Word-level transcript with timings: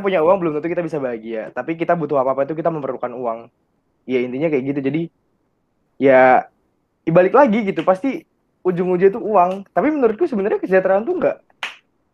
punya 0.00 0.24
uang 0.24 0.38
belum 0.40 0.52
tentu 0.58 0.68
kita 0.72 0.84
bisa 0.84 0.98
bahagia. 0.98 1.52
Tapi 1.52 1.76
kita 1.76 1.92
butuh 1.92 2.20
apa 2.20 2.32
apa 2.32 2.48
itu 2.48 2.54
kita 2.56 2.72
memerlukan 2.72 3.12
uang. 3.12 3.38
Ya 4.06 4.22
intinya 4.22 4.48
kayak 4.48 4.64
gitu. 4.74 4.80
Jadi 4.80 5.02
ya 6.00 6.46
dibalik 7.06 7.34
lagi 7.34 7.66
gitu. 7.66 7.82
Pasti 7.82 8.24
ujung-ujungnya 8.66 9.12
itu 9.16 9.20
uang. 9.22 9.68
Tapi 9.70 9.88
menurutku 9.92 10.26
sebenarnya 10.26 10.62
kesejahteraan 10.62 11.06
tuh 11.06 11.14
nggak 11.18 11.36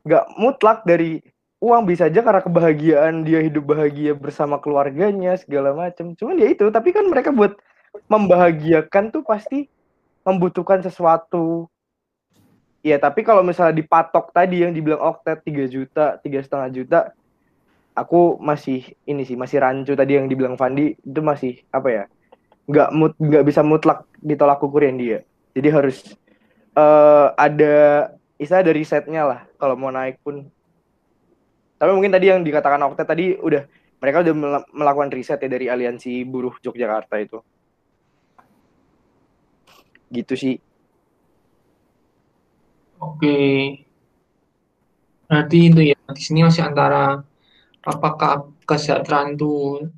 nggak 0.04 0.24
mutlak 0.37 0.84
dari 0.84 1.22
uang. 1.62 1.87
Bisa 1.88 2.08
aja 2.10 2.21
karena 2.21 2.42
kebahagiaan 2.42 3.24
dia 3.24 3.40
hidup 3.40 3.64
bahagia 3.72 4.12
bersama 4.12 4.58
keluarganya 4.58 5.38
segala 5.38 5.72
macam 5.72 6.12
cuman 6.19 6.37
ya 6.37 6.49
itu. 6.53 6.69
Tapi 6.69 6.90
kan 6.92 7.06
mereka 7.08 7.30
buat 7.30 7.56
membahagiakan 8.08 9.12
tuh 9.12 9.22
pasti 9.24 9.69
membutuhkan 10.24 10.80
sesuatu. 10.80 11.69
Ya 12.83 12.99
tapi 12.99 13.22
kalau 13.22 13.46
misalnya 13.46 13.78
dipatok 13.78 14.35
tadi 14.35 14.67
yang 14.67 14.74
dibilang 14.74 14.99
oktet 14.99 15.38
3 15.46 15.71
juta 15.71 16.19
tiga 16.19 16.42
setengah 16.42 16.69
juta 16.74 16.98
aku 17.93 18.41
masih 18.41 18.84
ini 19.05 19.23
sih 19.29 19.37
masih 19.37 19.61
rancu 19.61 19.92
tadi 19.92 20.16
yang 20.16 20.27
dibilang 20.27 20.56
Fandi 20.56 20.96
itu 20.96 21.20
masih 21.20 21.60
apa 21.69 21.88
ya 21.92 22.05
nggak 22.66 22.88
mut 22.95 23.12
nggak 23.19 23.45
bisa 23.45 23.60
mutlak 23.60 24.06
ditolak 24.23 24.62
ukurnya 24.62 24.92
dia. 24.95 25.19
Jadi 25.52 25.69
harus 25.69 25.98
uh, 26.78 27.34
ada 27.36 28.09
istilah 28.38 28.64
dari 28.64 28.83
setnya 28.86 29.23
lah 29.27 29.41
kalau 29.59 29.74
mau 29.77 29.91
naik 29.91 30.23
pun. 30.23 30.47
Tapi 31.77 31.91
mungkin 31.91 32.14
tadi 32.14 32.30
yang 32.30 32.47
dikatakan 32.47 32.80
Oktet 32.86 33.06
tadi 33.10 33.34
udah 33.36 33.66
mereka 33.98 34.22
udah 34.22 34.34
melakukan 34.70 35.11
riset 35.14 35.42
ya 35.42 35.50
dari 35.50 35.66
aliansi 35.66 36.22
buruh 36.27 36.55
Yogyakarta 36.62 37.16
itu. 37.19 37.38
Gitu 40.11 40.34
sih. 40.38 40.56
Oke. 43.02 43.38
Berarti 45.27 45.59
itu 45.66 45.80
ya 45.91 45.98
di 46.12 46.22
sini 46.22 46.47
masih 46.47 46.62
antara 46.62 47.24
apakah 47.82 48.46
kesejahteraan 48.62 49.34
itu 49.34 49.52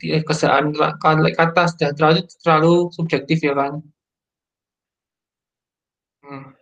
eh, 0.08 0.24
kesejahteraan 0.24 1.18
kata 1.36 1.62
sejahtera 1.68 2.16
itu 2.16 2.32
terlalu 2.40 2.88
subjektif 2.96 3.38
ya 3.44 3.54
kan? 3.56 3.84
Hmm. 6.24 6.56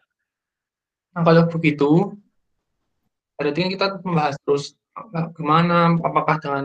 nah 1.15 1.23
kalau 1.23 1.47
begitu 1.47 2.19
berarti 3.39 3.78
kita 3.78 4.03
membahas 4.03 4.34
terus 4.43 4.75
gimana 5.39 5.95
apakah 6.03 6.37
dengan 6.43 6.65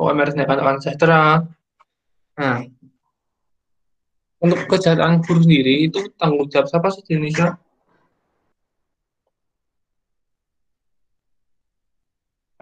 OMR 0.00 0.32
akan 0.32 0.76
sejahtera. 0.80 1.44
Nah 2.40 2.64
untuk 4.42 4.66
kesejahteraan 4.66 5.22
buruh 5.22 5.42
sendiri 5.46 5.86
itu 5.86 6.10
tanggung 6.18 6.50
jawab 6.50 6.66
siapa 6.66 6.88
sih 6.90 7.06
di 7.06 7.14
Indonesia 7.14 7.54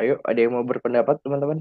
Ayo, 0.00 0.16
ada 0.24 0.38
yang 0.40 0.56
mau 0.56 0.64
berpendapat, 0.64 1.20
teman-teman? 1.20 1.60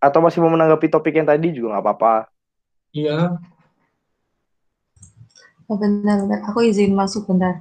Atau 0.00 0.24
masih 0.24 0.40
mau 0.40 0.48
menanggapi 0.48 0.88
topik 0.88 1.12
yang 1.12 1.28
tadi 1.28 1.52
juga 1.52 1.76
nggak 1.76 1.84
apa-apa. 1.84 2.14
Iya. 2.96 3.36
Oh, 5.68 5.76
benar, 5.76 6.24
benar. 6.24 6.40
Aku 6.48 6.64
izin 6.64 6.96
masuk 6.96 7.28
bentar. 7.28 7.60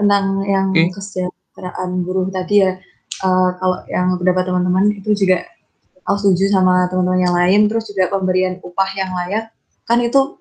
Tentang 0.00 0.48
yang 0.48 0.72
okay. 0.72 0.88
kesejahteraan 0.96 2.00
buruh 2.08 2.32
tadi 2.32 2.64
ya. 2.64 2.80
Uh, 3.20 3.52
kalau 3.60 3.84
yang 3.92 4.16
pendapat 4.16 4.48
teman-teman 4.48 4.96
itu 4.96 5.12
juga 5.12 5.44
aku 6.08 6.24
setuju 6.24 6.56
sama 6.56 6.88
teman-teman 6.88 7.20
yang 7.20 7.36
lain. 7.36 7.68
Terus 7.68 7.92
juga 7.92 8.08
pemberian 8.08 8.64
upah 8.64 8.90
yang 8.96 9.12
layak. 9.12 9.52
Kan 9.84 10.00
itu 10.00 10.40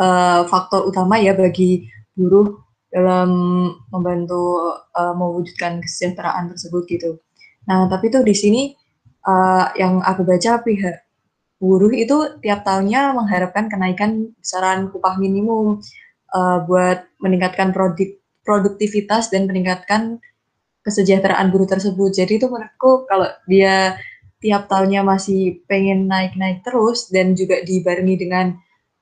uh, 0.00 0.48
faktor 0.48 0.88
utama 0.88 1.20
ya 1.20 1.36
bagi 1.36 1.92
buruh 2.16 2.64
dalam 2.88 3.30
membantu 3.92 4.74
uh, 4.96 5.12
mewujudkan 5.12 5.84
kesejahteraan 5.84 6.52
tersebut 6.52 6.82
gitu. 6.88 7.10
Nah, 7.68 7.84
tapi 7.86 8.08
tuh 8.08 8.24
di 8.24 8.32
sini 8.32 8.72
uh, 9.28 9.68
yang 9.76 10.00
aku 10.00 10.24
baca 10.24 10.64
pihak 10.64 11.04
buruh 11.58 11.90
itu 11.90 12.38
tiap 12.40 12.62
tahunnya 12.62 13.18
mengharapkan 13.18 13.66
kenaikan 13.66 14.32
besaran 14.38 14.88
upah 14.94 15.18
minimum 15.18 15.82
uh, 16.32 16.64
buat 16.64 17.04
meningkatkan 17.18 17.74
produk 17.74 18.14
produktivitas 18.46 19.28
dan 19.28 19.44
meningkatkan 19.44 20.22
kesejahteraan 20.80 21.52
buruh 21.52 21.68
tersebut. 21.68 22.16
Jadi 22.16 22.40
itu 22.40 22.48
menurutku 22.48 23.04
kalau 23.04 23.28
dia 23.44 24.00
tiap 24.38 24.70
tahunnya 24.70 25.04
masih 25.04 25.60
pengen 25.68 26.08
naik-naik 26.08 26.64
terus 26.64 27.10
dan 27.12 27.34
juga 27.34 27.60
dibarengi 27.60 28.16
dengan 28.16 28.56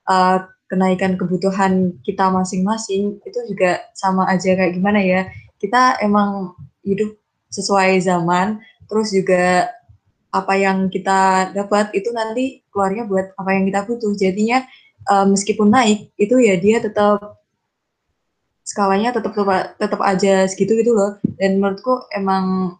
uh, 0.09 0.43
kenaikan 0.67 1.15
kebutuhan 1.15 1.95
kita 2.03 2.27
masing-masing 2.27 3.19
itu 3.23 3.39
juga 3.49 3.83
sama 3.95 4.27
aja 4.27 4.53
kayak 4.53 4.75
gimana 4.75 4.99
ya? 4.99 5.21
Kita 5.57 5.99
emang 6.03 6.53
hidup 6.83 7.15
sesuai 7.51 8.03
zaman 8.03 8.59
terus 8.87 9.11
juga 9.11 9.71
apa 10.31 10.53
yang 10.59 10.91
kita 10.91 11.51
dapat 11.55 11.95
itu 11.95 12.11
nanti 12.11 12.61
keluarnya 12.69 13.07
buat 13.07 13.33
apa 13.39 13.49
yang 13.55 13.63
kita 13.67 13.87
butuh. 13.87 14.13
Jadinya 14.13 14.63
uh, 15.07 15.25
meskipun 15.25 15.71
naik 15.71 16.11
itu 16.19 16.35
ya 16.39 16.59
dia 16.59 16.83
tetap 16.83 17.39
skalanya 18.67 19.15
tetap 19.15 19.31
tetap, 19.79 20.01
aja 20.03 20.45
segitu 20.45 20.75
gitu 20.83 20.91
loh. 20.93 21.17
Dan 21.39 21.57
menurutku 21.63 22.05
emang 22.11 22.77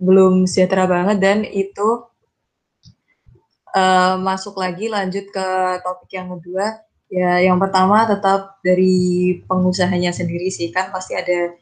belum 0.00 0.48
sejahtera 0.48 0.88
banget 0.88 1.20
dan 1.20 1.44
itu 1.44 2.08
uh, 3.76 4.16
masuk 4.16 4.56
lagi 4.56 4.88
lanjut 4.88 5.28
ke 5.28 5.46
topik 5.84 6.10
yang 6.16 6.32
kedua 6.32 6.80
Ya, 7.10 7.42
yang 7.42 7.58
pertama 7.58 8.06
tetap 8.06 8.62
dari 8.62 9.34
pengusahanya 9.50 10.14
sendiri 10.14 10.46
sih 10.46 10.70
kan 10.70 10.94
pasti 10.94 11.18
ada 11.18 11.58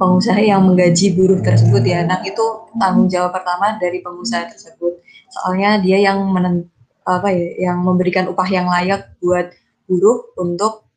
pengusaha 0.00 0.40
yang 0.40 0.64
menggaji 0.64 1.12
buruh 1.12 1.44
tersebut 1.44 1.84
ya. 1.84 2.08
Nah 2.08 2.24
itu 2.24 2.40
tanggung 2.80 3.04
jawab 3.12 3.36
pertama 3.36 3.76
dari 3.76 4.00
pengusaha 4.00 4.48
tersebut. 4.48 4.96
Soalnya 5.28 5.76
dia 5.84 6.00
yang 6.00 6.24
menen, 6.32 6.72
apa 7.04 7.28
ya, 7.28 7.68
yang 7.68 7.84
memberikan 7.84 8.32
upah 8.32 8.48
yang 8.48 8.64
layak 8.64 9.12
buat 9.20 9.52
buruh 9.84 10.32
untuk 10.40 10.88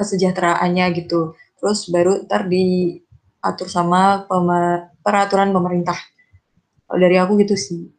kesejahteraannya 0.00 1.04
gitu. 1.04 1.36
Terus 1.60 1.84
baru 1.92 2.24
ntar 2.24 2.48
diatur 2.48 3.68
sama 3.68 4.24
peraturan 5.04 5.52
pemerintah. 5.52 6.00
Kalau 6.88 6.96
dari 6.96 7.20
aku 7.20 7.44
gitu 7.44 7.60
sih. 7.60 7.92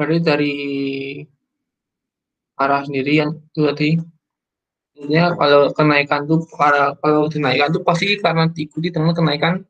Berarti 0.00 0.18
dari 0.24 0.54
arah 2.56 2.80
sendiri 2.88 3.20
yang 3.20 3.36
itu 3.36 3.60
tadi. 3.68 3.90
Ya 5.12 5.32
kalau 5.36 5.72
kenaikan 5.76 6.24
tuh 6.24 6.48
para 6.56 6.96
kalau 7.04 7.28
kenaikan 7.28 7.68
tuh 7.68 7.84
pasti 7.84 8.16
karena 8.16 8.48
diikuti 8.48 8.88
dengan 8.88 9.12
kenaikan 9.12 9.60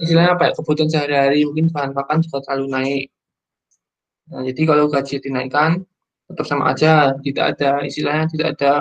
istilahnya 0.00 0.36
apa 0.36 0.42
ya 0.48 0.52
kebutuhan 0.56 0.88
sehari-hari 0.88 1.44
mungkin 1.44 1.68
bahan 1.68 1.92
pakan 1.92 2.24
juga 2.24 2.40
terlalu 2.48 2.66
naik. 2.72 3.06
Nah, 4.32 4.40
jadi 4.40 4.62
kalau 4.64 4.88
gaji 4.88 5.20
dinaikkan 5.20 5.84
tetap 6.32 6.48
sama 6.48 6.72
aja 6.72 7.12
tidak 7.20 7.44
ada 7.56 7.84
istilahnya 7.84 8.24
tidak 8.32 8.56
ada 8.56 8.72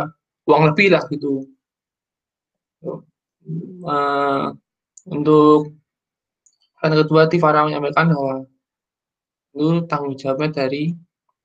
uang 0.47 0.71
lebih 0.71 0.95
lah 0.95 1.03
gitu. 1.11 1.51
Uh, 3.83 4.55
untuk 5.07 5.75
yang 6.83 6.99
kedua 7.03 7.27
Tifara 7.27 7.67
menyampaikan 7.67 8.11
bahwa 8.11 8.47
itu 9.53 9.85
tanggung 9.89 10.17
jawabnya 10.17 10.49
dari 10.65 10.97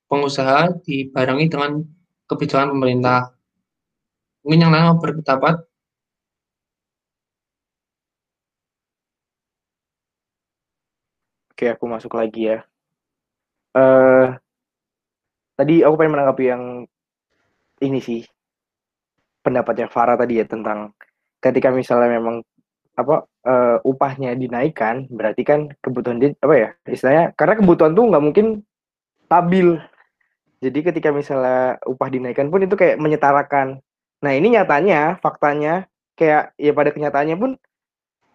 pengusaha 0.09 0.81
dibarengi 0.85 1.47
dengan 1.53 1.85
kebijakan 2.29 2.73
pemerintah. 2.73 3.37
Mungkin 4.43 4.63
yang 4.65 4.73
lain 4.73 4.85
mau 4.89 4.97
berpendapat? 4.97 5.69
Oke, 11.53 11.65
aku 11.69 11.85
masuk 11.91 12.13
lagi 12.17 12.49
ya. 12.49 12.59
Uh, 13.77 14.33
tadi 15.59 15.85
aku 15.85 15.95
pengen 16.01 16.13
menanggapi 16.17 16.45
yang 16.49 16.63
ini 17.85 17.99
sih 18.01 18.23
pendapatnya 19.45 19.87
Farah 19.91 20.17
tadi 20.19 20.41
ya 20.41 20.47
tentang 20.47 20.95
ketika 21.39 21.71
misalnya 21.71 22.19
memang 22.19 22.43
apa 22.99 23.31
uh, 23.47 23.79
upahnya 23.87 24.35
dinaikkan 24.35 25.07
berarti 25.07 25.47
kan 25.47 25.71
kebutuhan 25.79 26.19
dia 26.19 26.35
apa 26.43 26.55
ya 26.59 26.69
istilahnya 26.91 27.31
karena 27.39 27.55
kebutuhan 27.63 27.95
tuh 27.95 28.05
nggak 28.11 28.25
mungkin 28.27 28.47
stabil. 29.29 29.79
Jadi 30.59 30.79
ketika 30.83 31.15
misalnya 31.15 31.79
upah 31.87 32.11
dinaikkan 32.11 32.51
pun 32.51 32.67
itu 32.67 32.75
kayak 32.75 32.99
menyetarakan. 32.99 33.79
Nah 34.19 34.33
ini 34.35 34.59
nyatanya 34.59 35.23
faktanya 35.23 35.87
kayak 36.19 36.51
ya 36.59 36.75
pada 36.75 36.91
kenyataannya 36.91 37.37
pun 37.39 37.51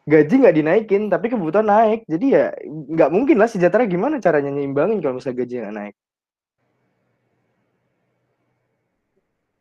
gaji 0.07 0.33
nggak 0.39 0.55
dinaikin 0.55 1.11
tapi 1.11 1.27
kebutuhan 1.27 1.67
naik. 1.67 2.07
Jadi 2.07 2.25
ya 2.31 2.55
nggak 2.63 3.09
mungkin 3.11 3.35
lah 3.35 3.51
sejahtera 3.51 3.83
gimana 3.83 4.23
caranya 4.23 4.55
nyimbangin 4.55 5.03
kalau 5.03 5.19
misalnya 5.19 5.43
gaji 5.43 5.55
nggak 5.59 5.75
naik. 5.75 5.95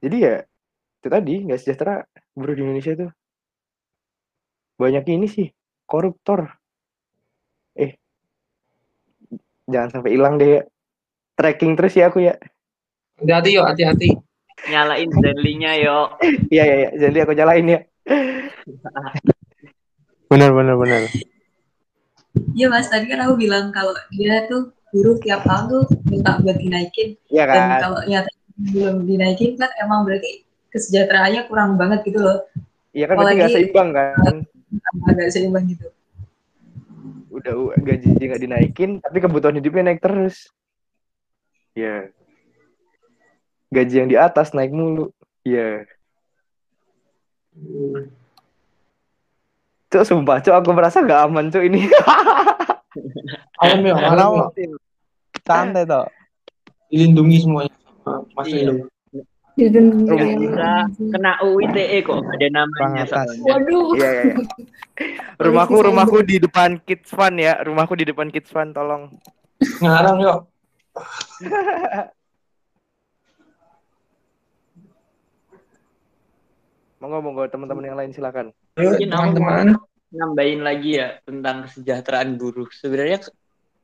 Jadi 0.02 0.16
ya 0.22 0.34
itu 1.02 1.08
tadi 1.10 1.34
nggak 1.42 1.58
sejahtera 1.58 2.06
buruh 2.38 2.54
di 2.54 2.62
Indonesia 2.62 2.94
tuh 2.94 3.10
banyak 4.76 5.04
ini 5.08 5.26
sih 5.26 5.48
koruptor 5.84 6.48
eh 7.74 7.96
jangan 9.64 9.98
sampai 9.98 10.12
hilang 10.12 10.36
deh 10.36 10.58
ya 10.58 10.60
tracking 11.34 11.72
terus 11.74 11.94
ya 11.94 12.08
aku 12.08 12.20
ya 12.20 12.34
hati-hati 13.20 13.48
yuk 13.56 13.64
hati-hati 13.64 14.08
nyalain 14.62 15.10
Zenly-nya 15.10 15.74
yo. 15.82 16.14
Iya 16.54 16.62
iya 16.62 16.76
iya, 16.78 16.88
jadi 16.94 17.26
aku 17.26 17.34
nyalain 17.34 17.66
ya. 17.66 17.80
Benar 20.30 20.54
benar 20.54 20.78
benar. 20.78 21.02
Iya 22.54 22.70
mas, 22.70 22.86
tadi 22.86 23.10
kan 23.10 23.26
aku 23.26 23.42
bilang 23.42 23.74
kalau 23.74 23.90
dia 24.14 24.46
tuh 24.46 24.70
buruh 24.94 25.18
tiap 25.18 25.42
tahun 25.42 25.66
tuh 25.66 25.82
minta 26.06 26.38
buat 26.38 26.54
dinaikin. 26.62 27.18
Iya 27.26 27.50
Dan 27.50 27.58
kan? 27.58 27.80
kalau 27.82 27.98
nyata 28.06 28.30
belum 28.70 28.96
dinaikin 29.02 29.58
kan 29.58 29.74
emang 29.82 30.06
berarti 30.06 30.46
kesejahteraannya 30.70 31.42
kurang 31.50 31.74
banget 31.74 32.06
gitu 32.06 32.22
loh. 32.22 32.46
Iya 32.94 33.10
kan 33.10 33.18
berarti 33.18 33.34
nggak 33.34 33.50
apalagi- 33.50 33.66
seimbang 33.66 33.88
kan? 33.90 34.34
Agak 35.08 35.28
seimbang 35.32 35.68
gitu. 35.68 35.88
Udah 37.32 37.54
gaji 37.80 38.08
nggak 38.12 38.42
dinaikin, 38.42 38.90
tapi 39.00 39.18
kebutuhan 39.20 39.56
hidupnya 39.56 39.92
naik 39.92 40.00
terus. 40.04 40.52
Iya. 41.72 42.12
Gaji 43.72 43.94
yang 43.96 44.08
di 44.12 44.16
atas 44.20 44.52
naik 44.52 44.72
mulu. 44.72 45.08
Iya. 45.44 45.88
Cuk, 49.92 50.04
sumpah, 50.08 50.40
cuk, 50.40 50.56
aku 50.56 50.72
merasa 50.72 51.04
gak 51.04 51.28
aman, 51.28 51.52
cuk, 51.52 51.64
ini. 51.68 51.84
Alam 53.62 53.80
ya, 53.84 53.94
alam? 53.96 54.52
Santai 55.44 55.84
toh. 55.88 56.08
dilindungi 56.92 57.44
semuanya. 57.44 57.72
Mas 58.36 58.46
Iya. 58.52 58.84
Lindung. 59.56 60.08
Nggak 60.08 60.40
bisa 60.40 60.88
kena 61.12 61.32
UITE 61.44 62.00
kok 62.08 62.24
ada 62.24 62.46
namanya 62.48 63.04
soalnya. 63.04 63.44
Waduh. 63.44 63.88
Iya, 63.96 64.08
iya, 64.08 64.22
iya. 64.32 64.36
Rumahku, 65.44 65.76
rumahku 65.82 66.20
di 66.24 66.36
depan 66.40 66.80
Kids 66.84 67.10
Fun 67.12 67.36
ya. 67.36 67.60
Rumahku 67.60 67.96
di 67.96 68.04
depan 68.08 68.32
Kids 68.32 68.48
Fun, 68.52 68.72
tolong. 68.72 69.12
Ngarang 69.80 70.16
yuk. 70.20 70.38
Monggo, 77.02 77.18
monggo, 77.18 77.50
teman-teman 77.50 77.82
yang 77.82 77.98
lain 77.98 78.14
silakan. 78.14 78.54
Mungkin 78.78 79.10
teman-teman. 79.10 79.74
nambahin 80.12 80.60
lagi 80.60 81.00
ya 81.02 81.18
tentang 81.26 81.66
kesejahteraan 81.66 82.38
buruh. 82.38 82.68
Sebenarnya 82.70 83.26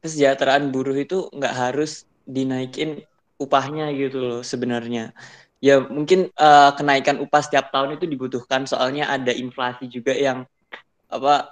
kesejahteraan 0.04 0.70
buruh 0.70 0.94
itu 0.94 1.26
nggak 1.34 1.54
harus 1.56 2.06
dinaikin 2.28 3.02
upahnya 3.42 3.90
gitu 3.96 4.22
loh 4.22 4.40
sebenarnya. 4.46 5.10
Ya 5.58 5.82
mungkin 5.82 6.30
eh, 6.30 6.70
kenaikan 6.78 7.18
upah 7.24 7.42
setiap 7.42 7.74
tahun 7.74 7.98
itu 7.98 8.06
dibutuhkan 8.06 8.62
soalnya 8.70 9.10
ada 9.10 9.34
inflasi 9.34 9.90
juga 9.90 10.14
yang 10.14 10.46
apa 11.10 11.50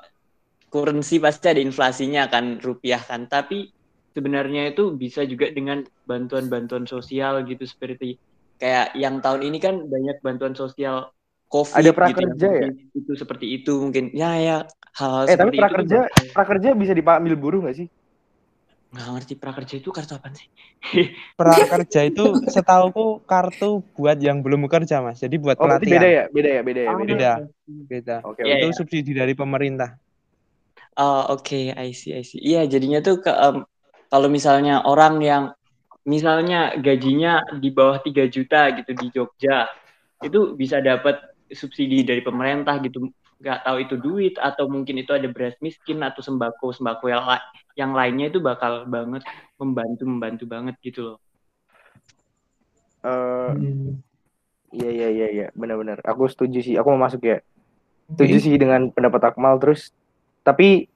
currency 0.72 1.16
pasti 1.22 1.46
ada 1.52 1.62
inflasinya 1.62 2.26
kan 2.30 2.58
rupiah 2.62 3.02
kan. 3.02 3.26
Tapi 3.30 3.70
sebenarnya 4.16 4.72
itu 4.72 4.94
bisa 4.96 5.22
juga 5.26 5.50
dengan 5.52 5.82
bantuan-bantuan 6.08 6.84
sosial 6.88 7.44
gitu 7.50 7.64
seperti 7.66 8.18
kayak 8.60 8.96
yang 8.96 9.20
tahun 9.24 9.42
ini 9.48 9.58
kan 9.60 9.74
banyak 9.86 10.16
bantuan 10.24 10.54
sosial 10.56 11.12
COVID 11.52 11.76
Ada 11.78 11.90
gitu 12.08 12.20
prakerja 12.20 12.48
yang 12.48 12.52
ya? 12.62 12.68
itu 12.98 13.12
seperti 13.14 13.46
itu 13.60 13.72
mungkin 13.84 14.04
ya 14.16 14.30
ya 14.40 14.56
hal-hal 14.98 15.26
Eh, 15.28 15.34
tapi 15.34 15.50
seperti 15.50 15.66
itu 15.66 15.74
prakerja, 15.74 15.98
prakerja 16.34 16.68
bisa 16.78 16.92
diambil 16.94 17.34
buruh 17.38 17.60
nggak 17.66 17.76
sih? 17.80 17.86
Nggak 18.96 19.08
ngerti 19.12 19.34
prakerja 19.36 19.74
itu 19.76 19.88
kartu 19.92 20.12
apa 20.16 20.28
sih 20.32 20.48
Prakerja 21.36 22.00
itu 22.08 22.24
setauku 22.48 23.20
kartu 23.28 23.84
buat 23.92 24.16
yang 24.16 24.40
belum 24.40 24.64
bekerja 24.64 25.04
mas. 25.04 25.20
Jadi 25.20 25.36
buat 25.36 25.60
Oh, 25.60 25.68
pelatihan. 25.68 26.00
beda 26.00 26.08
ya? 26.08 26.24
Beda 26.32 26.48
ya? 26.48 26.60
Beda 26.64 26.80
ya? 26.80 26.92
Beda. 26.96 27.06
Beda. 27.12 27.32
Beda. 27.66 28.16
Oke, 28.24 28.40
Iya, 28.40 28.54
itu 28.56 28.66
iya. 28.72 28.76
subsidi 28.80 29.12
dari 29.12 29.34
pemerintah. 29.36 29.90
Oh, 30.96 31.36
oke, 31.36 31.76
I 31.76 31.92
see, 31.92 32.16
I 32.16 32.24
see. 32.24 32.40
Iya, 32.40 32.64
jadinya 32.72 33.04
tuh 33.04 33.20
ke, 33.20 33.28
em, 33.28 33.68
kalau 34.08 34.28
misalnya 34.32 34.80
orang 34.88 35.20
yang 35.20 35.44
misalnya 36.08 36.72
gajinya 36.80 37.44
di 37.60 37.68
bawah 37.68 38.00
3 38.00 38.24
juta 38.32 38.72
gitu 38.80 38.90
di 38.96 39.06
Jogja, 39.12 39.68
itu 40.24 40.56
bisa 40.56 40.80
dapat 40.80 41.20
subsidi 41.52 42.00
dari 42.06 42.24
pemerintah 42.24 42.80
gitu. 42.80 43.12
Nggak 43.36 43.58
tahu 43.68 43.76
itu 43.84 43.94
duit 44.00 44.34
atau 44.40 44.64
mungkin 44.66 44.96
itu 44.96 45.12
ada 45.12 45.28
beras 45.28 45.56
miskin 45.60 46.00
atau 46.00 46.24
sembako 46.24 46.72
sembako 46.72 47.04
yang 47.12 47.24
la- 47.24 47.46
yang 47.76 47.92
lainnya 47.92 48.32
itu 48.32 48.40
bakal 48.40 48.88
banget 48.88 49.22
membantu 49.60 50.02
membantu 50.08 50.44
banget 50.48 50.74
gitu 50.80 51.00
loh. 51.04 51.18
Eh, 53.06 53.50
Hmm. 53.52 54.00
iya, 54.72 54.90
iya, 54.90 55.08
iya, 55.12 55.26
iya. 55.30 55.46
Benar-benar. 55.52 56.00
Aku 56.02 56.26
setuju 56.26 56.58
sih. 56.64 56.74
Aku 56.80 56.90
mau 56.96 57.06
masuk 57.06 57.22
ya. 57.22 57.38
Setuju 58.10 58.36
sih 58.40 58.54
dengan 58.56 58.88
pendapat 58.90 59.34
Akmal. 59.34 59.60
Terus, 59.62 59.92
tapi 60.42 60.88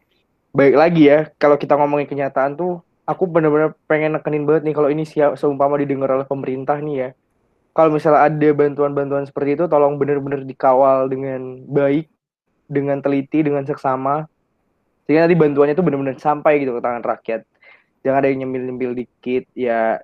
baik 0.50 0.74
lagi 0.74 1.06
ya, 1.06 1.30
kalau 1.38 1.54
kita 1.54 1.76
ngomongin 1.78 2.08
kenyataan 2.08 2.56
tuh, 2.58 2.82
aku 3.06 3.26
benar-benar 3.26 3.74
pengen 3.86 4.16
nekenin 4.18 4.46
banget 4.46 4.62
nih 4.70 4.74
kalau 4.74 4.88
ini 4.90 5.02
siap 5.06 5.34
seumpama 5.38 5.78
didengar 5.78 6.10
oleh 6.14 6.26
pemerintah 6.26 6.78
nih 6.78 6.96
ya. 6.96 7.08
Kalau 7.70 7.94
misalnya 7.94 8.26
ada 8.26 8.48
bantuan-bantuan 8.50 9.24
seperti 9.26 9.54
itu, 9.54 9.64
tolong 9.70 9.94
benar-benar 9.94 10.42
dikawal 10.42 11.06
dengan 11.06 11.62
baik, 11.70 12.10
dengan 12.70 13.02
teliti, 13.02 13.42
dengan 13.42 13.66
seksama. 13.66 14.30
Sehingga 15.04 15.26
nanti 15.26 15.34
bantuannya 15.34 15.74
itu 15.74 15.82
benar-benar 15.82 16.22
sampai 16.22 16.62
gitu 16.62 16.78
ke 16.78 16.82
tangan 16.82 17.02
rakyat. 17.02 17.42
Jangan 18.06 18.18
ada 18.22 18.28
yang 18.30 18.46
nyemil-nyemil 18.46 18.94
dikit, 18.94 19.44
ya 19.58 19.98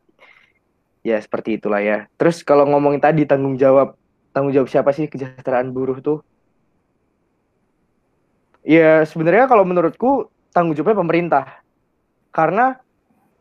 ya 1.06 1.16
seperti 1.22 1.62
itulah 1.62 1.78
ya. 1.78 2.10
Terus 2.18 2.42
kalau 2.42 2.66
ngomongin 2.66 2.98
tadi 2.98 3.22
tanggung 3.22 3.54
jawab, 3.54 3.94
tanggung 4.34 4.50
jawab 4.50 4.66
siapa 4.66 4.90
sih 4.90 5.06
kesejahteraan 5.06 5.70
buruh 5.70 6.02
tuh? 6.02 6.18
Ya 8.66 9.06
sebenarnya 9.06 9.46
kalau 9.46 9.62
menurutku 9.62 10.26
tanggung 10.50 10.74
jawabnya 10.74 10.98
pemerintah. 10.98 11.44
Karena 12.34 12.74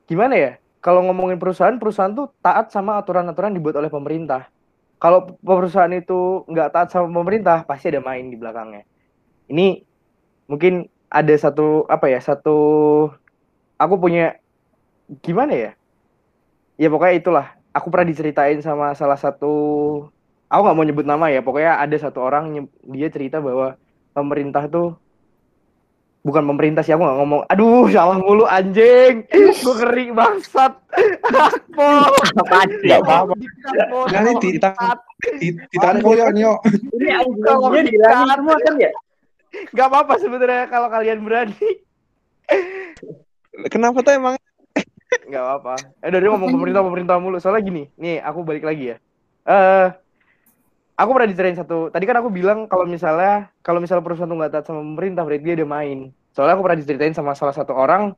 gimana 0.06 0.38
ya? 0.38 0.52
Kalau 0.86 1.02
ngomongin 1.10 1.42
perusahaan, 1.42 1.74
perusahaan 1.82 2.14
tuh 2.14 2.30
taat 2.46 2.70
sama 2.70 3.02
aturan-aturan 3.02 3.58
dibuat 3.58 3.82
oleh 3.82 3.90
pemerintah. 3.90 4.46
Kalau 5.02 5.34
perusahaan 5.42 5.90
itu 5.90 6.46
nggak 6.46 6.70
taat 6.70 6.88
sama 6.94 7.10
pemerintah, 7.10 7.66
pasti 7.66 7.90
ada 7.90 8.06
main 8.06 8.30
di 8.30 8.38
belakangnya. 8.38 8.86
Ini 9.46 9.86
mungkin 10.46 10.86
ada 11.08 11.36
satu 11.36 11.86
apa 11.86 12.10
ya? 12.10 12.20
Satu 12.20 12.58
aku 13.76 13.96
punya 13.96 14.36
gimana 15.22 15.54
ya? 15.54 15.72
Ya 16.76 16.88
pokoknya 16.90 17.16
itulah. 17.16 17.48
Aku 17.76 17.92
pernah 17.92 18.08
diceritain 18.08 18.60
sama 18.64 18.96
salah 18.96 19.20
satu 19.20 19.52
aku 20.48 20.62
nggak 20.64 20.78
mau 20.78 20.88
nyebut 20.88 21.06
nama 21.06 21.28
ya. 21.28 21.44
Pokoknya 21.44 21.78
ada 21.78 21.96
satu 21.96 22.24
orang 22.24 22.66
dia 22.88 23.10
cerita 23.12 23.44
bahwa 23.44 23.76
pemerintah 24.16 24.66
tuh 24.66 24.96
bukan 26.26 26.42
pemerintah 26.42 26.82
sih 26.82 26.90
aku 26.90 27.06
nggak 27.06 27.20
ngomong. 27.22 27.42
Aduh, 27.52 27.86
salah 27.92 28.18
mulu 28.18 28.50
anjing. 28.50 29.28
Gue 29.30 29.76
kering 29.78 30.18
bangsat. 30.18 30.74
Akpol. 31.22 32.10
Nggak 32.82 33.02
apa-apa. 33.06 33.34
Nanti 34.10 34.58
ditang- 34.58 34.98
Di- 35.38 35.58
Ditarik 35.70 36.02
kalian 36.02 36.34
yuk. 36.38 36.58
Ini 36.98 37.08
Kalau 37.44 37.70
anjingnya 37.70 37.84
dihilangin 37.86 38.30
semua 38.40 38.56
kan 38.58 38.74
ya? 38.80 38.92
Gak 39.76 39.88
apa-apa 39.92 40.20
sebenarnya 40.20 40.68
kalau 40.72 40.88
kalian 40.92 41.24
berani. 41.24 41.68
Kenapa 43.72 44.04
tuh 44.04 44.14
emang? 44.16 44.36
Gak 45.32 45.44
apa-apa. 45.44 45.76
Eh 46.04 46.12
dari 46.12 46.28
ngomong 46.28 46.52
pemerintah 46.52 46.82
pemerintah 46.84 47.16
mulu. 47.20 47.38
Soalnya 47.40 47.64
gini, 47.64 47.84
nih 47.96 48.20
aku 48.22 48.44
balik 48.44 48.64
lagi 48.68 48.96
ya. 48.96 48.98
Eh, 49.46 49.88
aku 50.98 51.10
pernah 51.12 51.30
diceritain 51.30 51.60
satu. 51.60 51.92
Tadi 51.92 52.06
kan 52.08 52.18
aku 52.20 52.30
bilang 52.32 52.68
kalau 52.68 52.88
misalnya 52.88 53.52
kalau 53.62 53.80
misalnya 53.80 54.04
perusahaan 54.04 54.30
tuh 54.30 54.38
nggak 54.38 54.52
taat 54.52 54.66
sama 54.68 54.82
pemerintah, 54.84 55.24
berarti 55.24 55.44
dia 55.44 55.56
ada 55.56 55.68
main. 55.68 56.00
Soalnya 56.36 56.54
aku 56.60 56.64
pernah 56.68 56.80
diceritain 56.80 57.16
sama 57.16 57.32
salah 57.32 57.56
satu 57.56 57.72
orang, 57.72 58.12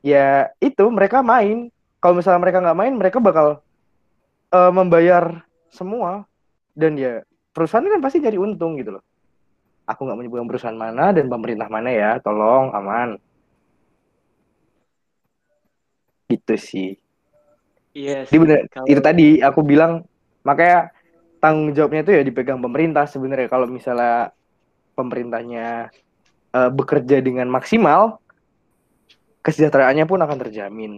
ya 0.00 0.48
itu 0.62 0.84
mereka 0.88 1.20
main. 1.20 1.68
Kalau 1.98 2.14
misalnya 2.14 2.40
mereka 2.40 2.62
nggak 2.62 2.78
main, 2.78 2.94
mereka 2.94 3.18
bakal 3.18 3.60
eh, 4.54 4.72
membayar 4.72 5.44
semua. 5.68 6.24
Dan 6.78 6.94
ya 6.94 7.26
perusahaan 7.50 7.82
kan 7.82 7.98
pasti 7.98 8.22
jadi 8.22 8.38
untung 8.38 8.78
gitu 8.78 8.94
loh. 8.96 9.02
Aku 9.88 10.04
nggak 10.04 10.18
menyebutkan 10.20 10.44
perusahaan 10.44 10.76
mana 10.76 11.16
dan 11.16 11.32
pemerintah 11.32 11.72
mana 11.72 11.88
ya, 11.88 12.10
tolong 12.20 12.68
aman. 12.76 13.16
Gitu 16.28 16.54
sih. 16.60 16.90
Iya 17.96 18.28
Jadi 18.28 18.36
bener, 18.36 18.58
Kalau- 18.68 18.84
itu 18.86 19.00
tadi 19.00 19.28
aku 19.40 19.60
bilang 19.64 20.04
makanya 20.44 20.92
tanggung 21.40 21.72
jawabnya 21.72 22.04
itu 22.04 22.12
ya 22.14 22.22
dipegang 22.22 22.60
pemerintah 22.60 23.08
sebenarnya 23.08 23.48
kalau 23.48 23.64
misalnya 23.64 24.30
pemerintahnya 24.92 25.88
eh, 26.52 26.70
bekerja 26.72 27.24
dengan 27.24 27.48
maksimal 27.48 28.20
kesejahteraannya 29.40 30.04
pun 30.04 30.20
akan 30.20 30.36
terjamin. 30.44 30.92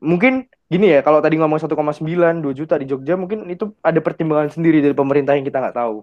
Mungkin 0.00 0.48
gini 0.66 0.96
ya, 0.96 1.04
kalau 1.04 1.20
tadi 1.20 1.36
ngomong 1.38 1.60
1,9 1.60 2.40
2 2.42 2.54
juta 2.56 2.74
di 2.80 2.88
Jogja 2.88 3.14
mungkin 3.14 3.46
itu 3.52 3.70
ada 3.84 4.00
pertimbangan 4.02 4.48
sendiri 4.50 4.80
dari 4.80 4.96
pemerintah 4.96 5.36
yang 5.36 5.44
kita 5.46 5.60
nggak 5.60 5.76
tahu. 5.76 6.02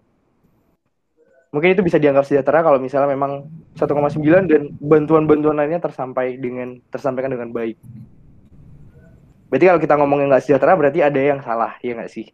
Mungkin 1.58 1.74
itu 1.74 1.82
bisa 1.82 1.98
dianggap 1.98 2.30
sejahtera 2.30 2.62
kalau 2.62 2.78
misalnya 2.78 3.10
memang 3.10 3.50
1,9 3.74 3.90
dan 4.46 4.70
bantuan-bantuan 4.78 5.58
lainnya 5.58 5.82
tersampai 5.82 6.38
dengan 6.38 6.78
tersampaikan 6.94 7.34
dengan 7.34 7.50
baik. 7.50 7.82
Berarti 9.50 9.66
kalau 9.66 9.82
kita 9.82 9.98
ngomongin 9.98 10.30
nggak 10.30 10.46
sejahtera 10.46 10.78
berarti 10.78 11.02
ada 11.02 11.18
yang 11.18 11.42
salah, 11.42 11.74
ya 11.82 11.98
nggak 11.98 12.14
sih? 12.14 12.30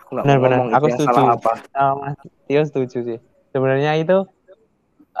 Aku 0.00 0.16
nggak 0.16 0.24
ngomong 0.24 0.72
aku 0.72 0.88
itu 0.88 1.04
setuju. 1.04 1.12
salah 1.12 1.36
apa. 1.36 1.52
Mas 2.00 2.16
Tio 2.48 2.62
setuju 2.64 2.98
sih. 3.04 3.18
Sebenarnya 3.52 3.92
itu 4.00 4.24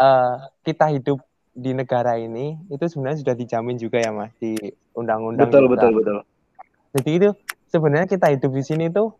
eh, 0.00 0.34
kita 0.64 0.96
hidup 0.96 1.20
di 1.52 1.76
negara 1.76 2.16
ini 2.16 2.56
itu 2.72 2.88
sebenarnya 2.88 3.20
sudah 3.20 3.34
dijamin 3.36 3.76
juga 3.76 4.00
ya 4.00 4.16
mas 4.16 4.32
di 4.40 4.56
undang-undang. 4.96 5.44
Betul, 5.44 5.68
juga. 5.68 5.76
betul, 5.76 5.90
betul. 6.00 6.16
Jadi 6.96 7.10
itu 7.20 7.28
sebenarnya 7.68 8.08
kita 8.08 8.32
hidup 8.32 8.48
di 8.48 8.64
sini 8.64 8.88
tuh 8.88 9.12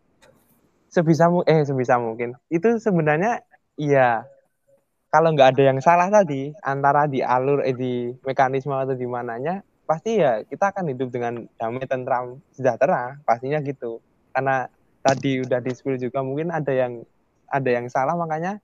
sebisa 0.91 1.31
mu 1.31 1.41
eh 1.47 1.63
sebisa 1.63 1.95
mungkin. 1.97 2.35
Itu 2.51 2.77
sebenarnya 2.77 3.41
iya. 3.79 4.27
Kalau 5.11 5.35
nggak 5.35 5.55
ada 5.55 5.63
yang 5.75 5.79
salah 5.83 6.07
tadi 6.07 6.55
antara 6.63 7.03
di 7.03 7.19
alur 7.19 7.67
eh, 7.67 7.75
di 7.75 8.15
mekanisme 8.23 8.71
atau 8.71 8.95
di 8.95 9.03
mananya 9.03 9.59
pasti 9.83 10.23
ya 10.23 10.39
kita 10.47 10.71
akan 10.71 10.87
hidup 10.95 11.11
dengan 11.11 11.43
damai 11.59 11.83
tentram 11.83 12.39
sejahtera 12.55 13.19
pastinya 13.27 13.59
gitu. 13.59 13.99
Karena 14.31 14.71
tadi 15.03 15.43
udah 15.43 15.59
di 15.59 15.71
juga 15.99 16.23
mungkin 16.23 16.47
ada 16.55 16.71
yang 16.71 17.03
ada 17.51 17.69
yang 17.71 17.91
salah 17.91 18.15
makanya 18.15 18.63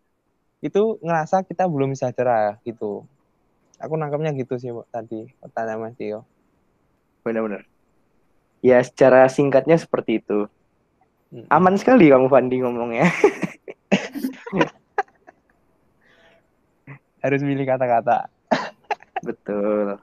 itu 0.64 0.96
ngerasa 1.04 1.44
kita 1.44 1.68
belum 1.68 2.00
sejahtera 2.00 2.56
gitu. 2.64 3.04
Aku 3.84 4.00
nangkapnya 4.00 4.32
gitu 4.40 4.56
sih 4.56 4.72
tadi 4.88 5.28
pertanyaan 5.44 5.92
Mas 5.92 6.00
Tio. 6.00 6.24
Benar-benar. 7.28 7.68
Ya 8.64 8.80
secara 8.80 9.28
singkatnya 9.28 9.76
seperti 9.76 10.24
itu 10.24 10.48
aman 11.52 11.76
sekali 11.76 12.08
kamu 12.08 12.32
Fandi 12.32 12.64
ngomongnya 12.64 13.12
harus 17.24 17.44
milih 17.44 17.68
kata-kata 17.68 18.32
betul 19.28 20.00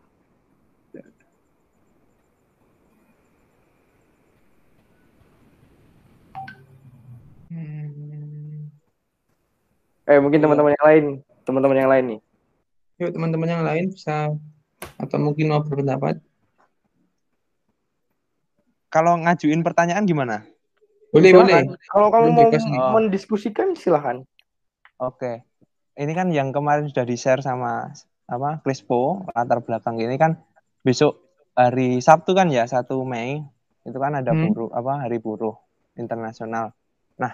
Hmm. 7.54 8.66
Eh 10.10 10.18
mungkin 10.18 10.42
iya. 10.42 10.50
teman-teman 10.50 10.74
yang 10.74 10.86
lain, 10.90 11.04
teman-teman 11.46 11.78
yang 11.78 11.86
lain 11.86 12.04
nih. 12.10 12.18
Yuk 12.98 13.14
teman-teman 13.14 13.46
yang 13.46 13.62
lain 13.62 13.94
bisa 13.94 14.34
atau 14.98 15.18
mungkin 15.22 15.54
mau 15.54 15.62
berpendapat. 15.62 16.18
Kalau 18.90 19.22
ngajuin 19.22 19.62
pertanyaan 19.62 20.02
gimana? 20.02 20.42
Boleh, 21.14 21.30
silahkan. 21.30 21.64
boleh. 21.70 21.86
Kalau 21.86 22.08
kamu 22.10 22.28
mau 22.34 22.48
oh. 22.50 22.90
mendiskusikan 22.98 23.68
silahkan. 23.78 24.26
Oke. 24.98 25.46
Ini 25.94 26.10
kan 26.10 26.34
yang 26.34 26.50
kemarin 26.50 26.90
sudah 26.90 27.06
di-share 27.06 27.38
sama 27.38 27.94
apa 28.26 28.58
Crispo 28.66 29.22
latar 29.30 29.62
belakang 29.62 30.00
ini 30.00 30.16
kan 30.18 30.42
besok 30.82 31.22
hari 31.54 32.02
Sabtu 32.02 32.34
kan 32.34 32.50
ya 32.50 32.66
1 32.66 32.88
Mei 33.06 33.44
itu 33.84 33.98
kan 34.00 34.16
ada 34.16 34.32
hmm. 34.34 34.42
buruh 34.50 34.70
apa 34.74 35.06
hari 35.06 35.22
buruh 35.22 35.54
internasional. 35.94 36.74
Nah, 37.20 37.30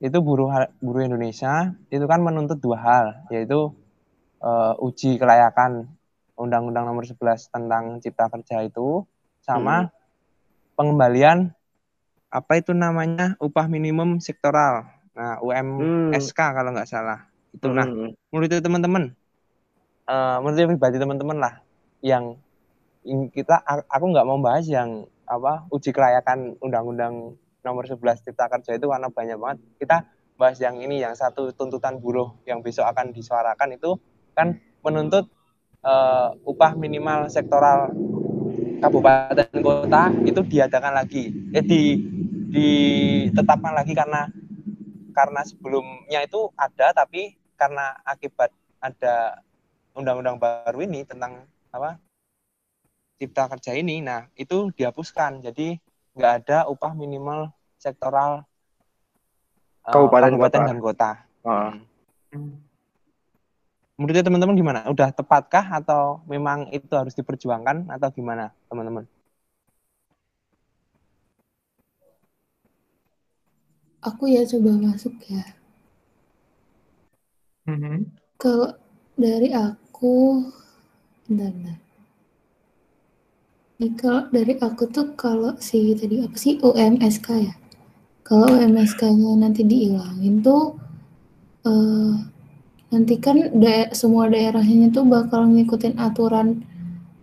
itu 0.00 0.16
buruh 0.24 0.48
buruh 0.80 1.02
Indonesia 1.04 1.76
itu 1.92 2.06
kan 2.08 2.24
menuntut 2.24 2.56
dua 2.56 2.78
hal 2.80 3.06
yaitu 3.28 3.74
uh, 4.40 4.74
uji 4.80 5.20
kelayakan 5.20 5.92
Undang-Undang 6.40 6.88
Nomor 6.88 7.04
11 7.04 7.52
tentang 7.52 8.00
Cipta 8.00 8.32
Kerja 8.32 8.64
itu 8.64 9.04
sama 9.44 9.84
hmm. 9.84 9.92
pengembalian 10.72 11.52
apa 12.30 12.62
itu 12.62 12.70
namanya 12.70 13.34
upah 13.42 13.66
minimum 13.66 14.22
sektoral. 14.22 14.86
Nah, 15.18 15.42
UMSK 15.42 16.38
hmm. 16.38 16.54
kalau 16.54 16.70
nggak 16.70 16.88
salah. 16.88 17.26
Itu 17.50 17.74
nah, 17.74 17.82
hmm. 17.82 17.98
nah, 17.98 18.10
menurut 18.30 18.62
teman-teman 18.62 19.04
uh, 20.06 20.38
menurut 20.38 20.78
pribadi 20.78 20.96
teman-teman 21.02 21.36
lah 21.42 21.54
yang 22.00 22.38
kita 23.34 23.60
aku 23.88 24.04
nggak 24.12 24.26
mau 24.28 24.38
bahas 24.38 24.64
yang 24.70 25.04
apa 25.26 25.66
uji 25.74 25.90
kelayakan 25.90 26.54
undang-undang 26.62 27.34
nomor 27.60 27.84
11 27.84 28.24
Cipta 28.24 28.46
Kerja 28.48 28.78
itu 28.78 28.86
karena 28.86 29.10
banyak 29.10 29.36
banget. 29.36 29.58
Kita 29.82 29.96
bahas 30.38 30.56
yang 30.62 30.80
ini 30.80 31.02
yang 31.02 31.12
satu 31.12 31.52
tuntutan 31.52 32.00
buruh 32.00 32.32
yang 32.48 32.64
besok 32.64 32.88
akan 32.88 33.12
disuarakan 33.12 33.76
itu 33.76 34.00
kan 34.32 34.56
menuntut 34.80 35.28
uh, 35.84 36.32
upah 36.48 36.72
minimal 36.72 37.28
sektoral 37.28 37.92
kabupaten 38.80 39.60
kota 39.60 40.08
itu 40.24 40.40
diadakan 40.40 40.96
lagi 40.96 41.28
eh 41.52 41.60
di 41.60 42.00
ditetapkan 42.50 43.72
lagi 43.72 43.94
karena 43.94 44.26
karena 45.14 45.40
sebelumnya 45.46 46.20
itu 46.26 46.50
ada 46.58 46.90
tapi 46.94 47.38
karena 47.54 47.94
akibat 48.02 48.50
ada 48.82 49.44
undang-undang 49.94 50.38
baru 50.38 50.82
ini 50.82 51.06
tentang 51.06 51.46
apa 51.70 51.98
cipta 53.20 53.46
kerja 53.46 53.76
ini 53.76 54.02
nah 54.02 54.26
itu 54.34 54.72
dihapuskan 54.74 55.44
jadi 55.44 55.78
nggak 56.16 56.32
ada 56.42 56.58
upah 56.66 56.92
minimal 56.96 57.52
sektoral 57.78 58.44
uh, 59.86 59.92
kabupaten, 59.92 60.36
kabupaten 60.36 60.60
kota. 60.60 60.68
dan 60.68 60.78
kota. 60.78 61.10
Uh. 61.40 61.72
Hmm. 62.30 62.54
Menurut 64.00 64.24
teman-teman 64.24 64.56
gimana? 64.56 64.80
Udah 64.88 65.12
tepatkah 65.12 65.76
atau 65.76 66.24
memang 66.24 66.72
itu 66.72 66.88
harus 66.96 67.12
diperjuangkan 67.12 67.92
atau 67.92 68.08
gimana, 68.08 68.48
teman-teman? 68.72 69.04
Aku 74.00 74.24
ya 74.32 74.48
coba 74.48 74.72
masuk 74.80 75.12
ya. 75.28 75.44
Mm-hmm. 77.68 77.98
Kalau 78.40 78.72
dari 79.20 79.52
aku, 79.52 80.48
bentar, 81.28 81.52
bentar. 81.52 81.78
Ini 83.80 83.96
kalau 83.96 84.28
dari 84.28 84.60
aku 84.60 84.92
tuh 84.92 85.16
kalau 85.16 85.56
si 85.56 85.96
tadi 85.96 86.20
apa 86.20 86.36
sih 86.36 86.60
UMSK 86.60 87.28
ya? 87.40 87.54
Kalau 88.24 88.48
UMSK-nya 88.52 89.40
nanti 89.40 89.64
dihilangin 89.64 90.44
tuh 90.44 90.76
uh, 91.64 92.12
nanti 92.92 93.16
kan 93.16 93.48
da 93.56 93.88
semua 93.96 94.28
daerahnya 94.28 94.92
tuh 94.92 95.08
bakal 95.08 95.48
ngikutin 95.48 95.96
aturan 95.96 96.60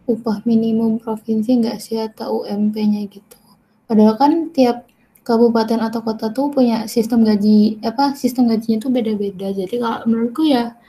upah 0.10 0.42
minimum 0.50 0.98
provinsi 0.98 1.62
nggak 1.62 1.78
sih 1.78 2.02
atau 2.02 2.42
UMP-nya 2.42 3.06
gitu. 3.06 3.38
Padahal 3.86 4.18
kan 4.18 4.50
tiap 4.50 4.90
kabupaten 5.28 5.84
atau 5.84 6.00
kota 6.00 6.32
tuh 6.32 6.48
punya 6.48 6.88
sistem 6.88 7.28
gaji 7.28 7.84
apa 7.84 8.16
sistem 8.16 8.48
gajinya 8.48 8.88
tuh 8.88 8.92
beda-beda. 8.96 9.52
Jadi 9.52 9.76
kalau 9.76 10.08
menurutku 10.08 10.48
ya 10.48 10.80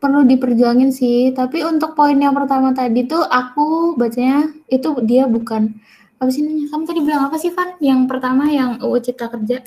perlu 0.00 0.24
diperjuangin 0.24 0.88
sih. 0.94 1.34
Tapi 1.36 1.60
untuk 1.66 1.92
poin 1.92 2.16
yang 2.16 2.32
pertama 2.32 2.72
tadi 2.72 3.04
tuh 3.04 3.20
aku 3.20 3.98
bacanya 4.00 4.48
itu 4.72 4.88
dia 5.04 5.28
bukan 5.28 5.76
apa 6.18 6.30
sih 6.32 6.42
namanya? 6.42 6.66
Kamu 6.72 6.82
tadi 6.86 7.00
bilang 7.04 7.22
apa 7.30 7.36
sih, 7.38 7.50
Van? 7.54 7.78
Yang 7.78 8.00
pertama 8.10 8.50
yang 8.50 8.70
UU 8.82 8.98
Cipta 9.04 9.30
Kerja. 9.30 9.62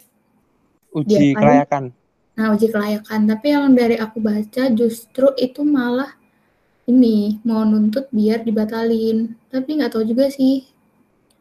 Uji 0.92 1.16
dia, 1.16 1.38
kelayakan. 1.38 1.96
Nah, 2.36 2.52
uji 2.52 2.68
kelayakan. 2.68 3.20
Tapi 3.30 3.46
yang 3.56 3.72
dari 3.72 3.96
aku 3.96 4.20
baca 4.20 4.64
justru 4.76 5.32
itu 5.40 5.64
malah 5.64 6.12
ini 6.92 7.40
mau 7.48 7.64
nuntut 7.64 8.12
biar 8.12 8.44
dibatalin. 8.44 9.32
Tapi 9.48 9.70
nggak 9.80 9.96
tahu 9.96 10.04
juga 10.04 10.28
sih. 10.28 10.68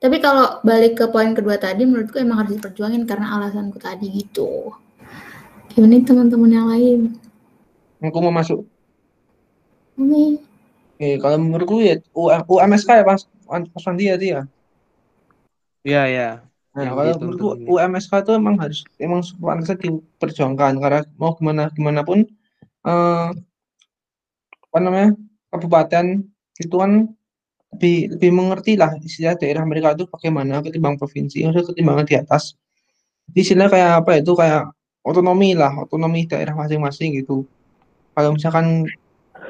Tapi 0.00 0.16
kalau 0.16 0.64
balik 0.64 0.96
ke 0.96 1.04
poin 1.12 1.36
kedua 1.36 1.60
tadi, 1.60 1.84
menurutku 1.84 2.16
emang 2.16 2.40
harus 2.40 2.56
diperjuangin 2.56 3.04
karena 3.04 3.36
alasanku 3.36 3.76
tadi 3.76 4.08
gitu. 4.08 4.72
Gimana 5.76 6.00
teman-teman 6.00 6.50
yang 6.50 6.66
lain? 6.72 7.00
Aku 8.00 8.18
mau 8.24 8.32
masuk. 8.32 8.64
Oke. 10.00 10.40
Oke, 10.96 11.08
kalau 11.20 11.36
menurutku 11.36 11.84
ya 11.84 12.00
UMSK 12.16 12.88
ya 12.96 13.04
Pas 13.04 13.28
Pas 13.44 13.82
Fandi 13.84 14.08
ya 14.08 14.16
dia. 14.16 14.40
Iya, 15.84 16.02
iya. 16.08 16.30
Nah, 16.72 16.96
kalau 16.96 17.12
gitu, 17.12 17.20
menurutku 17.20 17.48
UMSK 17.68 18.12
itu 18.24 18.32
emang 18.40 18.56
harus 18.56 18.80
emang 18.96 19.20
pantasnya 19.36 19.76
diperjuangkan 19.84 20.80
karena 20.80 21.00
mau 21.20 21.36
gimana 21.36 21.68
gimana 21.76 22.00
pun 22.06 22.24
eh, 22.88 23.28
apa 24.70 24.78
namanya 24.80 25.12
kabupaten 25.50 26.24
itu 26.56 26.76
kan 26.78 27.10
lebih 27.70 28.18
lebih 28.18 28.30
mengerti 28.34 28.72
lah 28.74 28.94
istilah 28.98 29.38
daerah 29.38 29.62
mereka 29.62 29.94
itu 29.94 30.04
bagaimana 30.10 30.58
ketimbang 30.64 30.98
provinsi 30.98 31.46
harus 31.46 31.70
ketimbangan 31.70 32.06
di 32.06 32.14
atas 32.18 32.58
istilah 33.32 33.70
kayak 33.70 34.02
apa 34.04 34.18
itu 34.18 34.32
kayak 34.34 34.74
otonomi 35.06 35.54
lah 35.54 35.70
otonomi 35.86 36.26
daerah 36.26 36.52
masing-masing 36.58 37.22
gitu 37.22 37.46
kalau 38.14 38.34
misalkan 38.34 38.90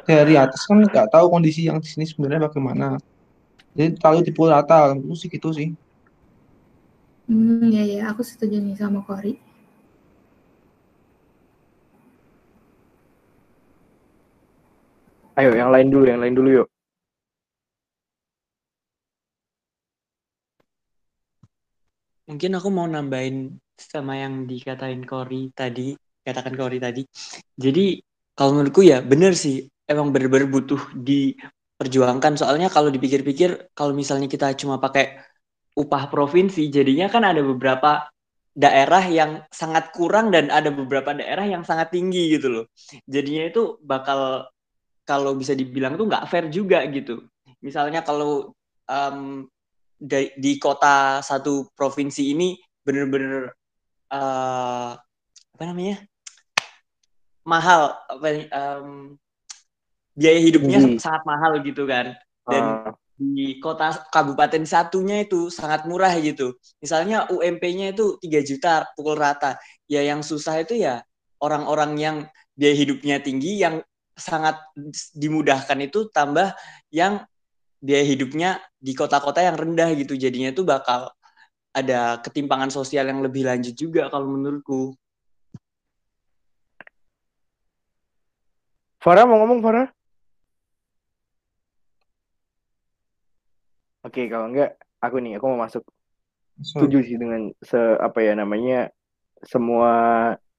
dari 0.05 0.35
atas 0.37 0.65
kan 0.69 0.81
nggak 0.81 1.11
tahu 1.13 1.27
kondisi 1.31 1.67
yang 1.69 1.79
di 1.81 1.89
sini 1.89 2.05
sebenarnya 2.09 2.49
bagaimana. 2.49 2.97
Jadi 3.77 3.97
kalau 4.03 4.21
dipukul 4.25 4.51
rata, 4.51 4.95
itu 4.99 5.15
sih 5.15 5.29
gitu 5.31 5.49
sih. 5.55 5.69
Hmm, 7.31 7.71
ya 7.71 7.87
ya, 7.87 8.11
aku 8.11 8.27
setuju 8.27 8.59
nih 8.59 8.75
sama 8.75 9.07
Kori. 9.07 9.39
Ayo, 15.39 15.55
yang 15.55 15.71
lain 15.71 15.89
dulu, 15.89 16.05
yang 16.11 16.21
lain 16.21 16.35
dulu 16.35 16.49
yuk. 16.63 16.69
Mungkin 22.31 22.55
aku 22.55 22.69
mau 22.71 22.87
nambahin 22.87 23.59
sama 23.75 24.15
yang 24.23 24.47
dikatain 24.47 25.03
Kori 25.03 25.51
tadi, 25.51 25.99
katakan 26.23 26.55
Kori 26.55 26.79
tadi. 26.79 27.03
Jadi 27.59 27.99
kalau 28.39 28.55
menurutku 28.55 28.87
ya 28.87 29.03
bener 29.03 29.35
sih 29.35 29.67
emang 29.91 30.15
bener-bener 30.15 30.47
butuh 30.47 30.79
diperjuangkan. 30.95 32.39
Soalnya 32.39 32.71
kalau 32.71 32.87
dipikir-pikir 32.95 33.75
kalau 33.75 33.91
misalnya 33.91 34.31
kita 34.31 34.55
cuma 34.55 34.79
pakai 34.79 35.19
upah 35.75 36.07
provinsi 36.07 36.71
jadinya 36.71 37.11
kan 37.11 37.27
ada 37.27 37.43
beberapa 37.43 38.07
daerah 38.55 39.03
yang 39.11 39.43
sangat 39.51 39.91
kurang 39.91 40.31
dan 40.31 40.55
ada 40.55 40.71
beberapa 40.71 41.11
daerah 41.15 41.47
yang 41.51 41.67
sangat 41.67 41.91
tinggi 41.91 42.39
gitu 42.39 42.47
loh. 42.47 42.65
Jadinya 43.11 43.51
itu 43.51 43.75
bakal 43.83 44.47
kalau 45.03 45.35
bisa 45.35 45.59
dibilang 45.59 45.99
tuh 45.99 46.07
nggak 46.07 46.31
fair 46.31 46.47
juga 46.47 46.87
gitu. 46.95 47.27
Misalnya 47.59 48.07
kalau 48.07 48.55
um, 48.87 49.51
di, 50.01 50.33
di 50.41 50.53
kota 50.57 51.21
satu 51.21 51.69
provinsi 51.77 52.33
ini 52.33 52.57
bener-bener 52.81 53.53
uh, 54.09 54.97
apa 55.55 55.63
namanya? 55.69 56.01
Mahal 57.45 58.01
apa 58.09 58.29
um, 58.49 59.15
biaya 60.17 60.41
hidupnya 60.41 60.81
Tinggi. 60.81 61.01
sangat 61.01 61.23
mahal 61.29 61.61
gitu 61.61 61.85
kan. 61.85 62.17
Dan 62.49 62.65
Ah, 62.65 62.93
di 63.21 63.61
kota 63.61 63.93
kabupaten 64.09 64.65
satunya 64.65 65.21
itu 65.21 65.53
sangat 65.53 65.85
murah 65.85 66.17
gitu. 66.17 66.57
Misalnya 66.81 67.29
UMP-nya 67.29 67.93
itu 67.93 68.17
3 68.17 68.41
juta 68.41 68.89
pukul 68.97 69.21
rata. 69.21 69.61
Ya 69.85 70.01
yang 70.01 70.25
susah 70.25 70.65
itu 70.65 70.81
ya 70.81 71.05
orang-orang 71.45 71.93
yang 72.01 72.17
biaya 72.57 72.77
hidupnya 72.77 73.21
tinggi 73.21 73.61
yang 73.61 73.85
sangat 74.17 74.57
dimudahkan 75.17 75.81
itu 75.81 76.09
tambah 76.13 76.53
yang 76.93 77.25
biaya 77.81 78.05
hidupnya 78.05 78.61
di 78.77 78.93
kota-kota 78.93 79.41
yang 79.41 79.57
rendah 79.57 79.91
gitu 79.97 80.15
jadinya 80.15 80.53
itu 80.53 80.63
bakal 80.63 81.09
ada 81.73 82.21
ketimpangan 82.21 82.69
sosial 82.69 83.09
yang 83.09 83.25
lebih 83.25 83.49
lanjut 83.49 83.73
juga 83.73 84.13
kalau 84.13 84.29
menurutku 84.29 84.95
Farah 89.01 89.25
mau 89.25 89.41
ngomong 89.41 89.65
Farah? 89.65 89.89
Oke, 94.05 94.29
kalau 94.29 94.53
enggak 94.53 94.77
aku 95.01 95.17
nih, 95.25 95.41
aku 95.41 95.49
mau 95.49 95.65
masuk. 95.65 95.85
Setuju 96.61 97.01
sih 97.01 97.17
dengan 97.17 97.49
se 97.65 97.81
apa 97.97 98.21
ya 98.21 98.37
namanya 98.37 98.93
semua 99.41 99.93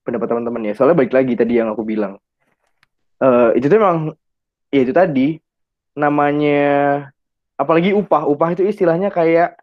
pendapat 0.01 0.25
teman-teman 0.33 0.65
ya. 0.65 0.73
Soalnya 0.73 0.97
balik 0.97 1.13
lagi 1.13 1.37
tadi 1.37 1.61
yang 1.61 1.69
aku 1.69 1.85
bilang. 1.85 2.17
Eh 3.21 3.61
itu 3.61 3.69
tuh 3.69 3.77
emang 3.77 4.09
ya 4.73 4.81
itu 4.81 4.93
tadi 4.93 5.37
namanya 5.93 6.63
apalagi 7.60 7.93
upah. 7.93 8.25
Upah 8.27 8.55
itu 8.55 8.65
istilahnya 8.65 9.12
kayak 9.13 9.60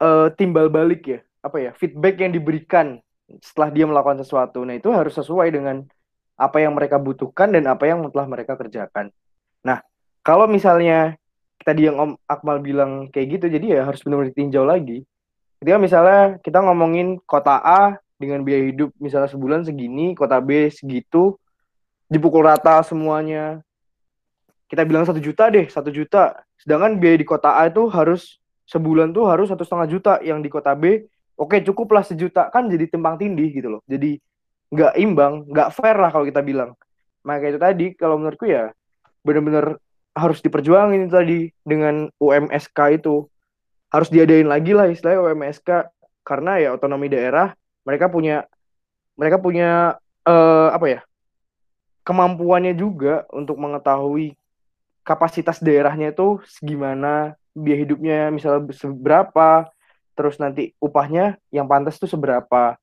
eh 0.00 0.28
timbal 0.36 0.72
balik 0.72 1.02
ya. 1.06 1.20
Apa 1.40 1.56
ya? 1.60 1.70
Feedback 1.76 2.20
yang 2.20 2.32
diberikan 2.36 3.00
setelah 3.38 3.70
dia 3.70 3.86
melakukan 3.86 4.18
sesuatu. 4.20 4.66
Nah, 4.66 4.74
itu 4.74 4.90
harus 4.90 5.14
sesuai 5.14 5.54
dengan 5.54 5.86
apa 6.34 6.58
yang 6.58 6.72
mereka 6.74 6.96
butuhkan 6.96 7.52
dan 7.52 7.68
apa 7.68 7.86
yang 7.86 8.02
telah 8.10 8.26
mereka 8.26 8.56
kerjakan. 8.56 9.12
Nah, 9.62 9.84
kalau 10.24 10.48
misalnya 10.48 11.14
tadi 11.60 11.86
yang 11.86 12.00
Om 12.00 12.12
Akmal 12.24 12.58
bilang 12.64 13.12
kayak 13.12 13.38
gitu, 13.38 13.46
jadi 13.52 13.66
ya 13.78 13.80
harus 13.84 14.00
benar-benar 14.00 14.32
ditinjau 14.32 14.64
lagi. 14.64 15.04
Ketika 15.60 15.76
misalnya 15.76 16.40
kita 16.40 16.64
ngomongin 16.64 17.20
kota 17.28 17.60
A 17.60 18.00
dengan 18.16 18.40
biaya 18.40 18.64
hidup 18.72 18.96
misalnya 18.96 19.28
sebulan 19.28 19.68
segini, 19.68 20.16
kota 20.16 20.40
B 20.40 20.72
segitu, 20.72 21.36
dipukul 22.08 22.48
rata 22.48 22.80
semuanya. 22.80 23.60
Kita 24.70 24.86
bilang 24.86 25.02
satu 25.02 25.18
juta 25.18 25.50
deh, 25.50 25.66
satu 25.66 25.90
juta. 25.90 26.46
Sedangkan 26.54 27.02
biaya 27.02 27.18
di 27.18 27.26
kota 27.26 27.58
A 27.58 27.66
itu 27.66 27.90
harus 27.90 28.38
sebulan 28.70 29.10
tuh 29.10 29.26
harus 29.26 29.50
satu 29.50 29.66
setengah 29.66 29.88
juta, 29.90 30.12
yang 30.22 30.38
di 30.38 30.46
kota 30.46 30.78
B 30.78 31.02
oke 31.34 31.56
cukuplah 31.64 32.04
sejuta 32.06 32.52
kan 32.52 32.68
jadi 32.70 32.86
timpang 32.86 33.18
tindih 33.18 33.50
gitu 33.50 33.66
loh. 33.66 33.82
Jadi 33.90 34.20
nggak 34.70 34.94
imbang, 35.02 35.48
nggak 35.50 35.74
fair 35.74 35.98
lah 35.98 36.14
kalau 36.14 36.22
kita 36.22 36.38
bilang. 36.44 36.78
Maka 37.26 37.50
itu 37.50 37.58
tadi 37.58 37.86
kalau 37.98 38.20
menurutku 38.22 38.46
ya 38.46 38.70
benar-benar 39.26 39.76
harus 40.14 40.38
diperjuangin 40.38 41.10
tadi 41.10 41.50
dengan 41.66 42.08
UMSK 42.22 43.02
itu 43.02 43.26
harus 43.90 44.08
diadain 44.08 44.46
lagi 44.46 44.70
lah 44.70 44.86
istilahnya 44.86 45.20
UMSK 45.26 45.68
karena 46.22 46.62
ya 46.62 46.68
otonomi 46.76 47.10
daerah 47.10 47.52
mereka 47.82 48.06
punya 48.06 48.46
mereka 49.18 49.36
punya 49.36 49.98
eh, 50.24 50.68
apa 50.70 50.86
ya 50.86 51.00
kemampuannya 52.06 52.72
juga 52.74 53.28
untuk 53.34 53.60
mengetahui 53.60 54.39
kapasitas 55.02 55.58
daerahnya 55.58 56.12
itu 56.12 56.38
segimana 56.46 57.34
biaya 57.56 57.82
hidupnya 57.82 58.18
misalnya 58.30 58.70
seberapa 58.76 59.66
terus 60.14 60.36
nanti 60.36 60.76
upahnya 60.78 61.40
yang 61.50 61.66
pantas 61.66 61.96
itu 61.96 62.06
seberapa 62.06 62.76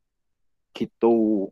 gitu 0.73 1.49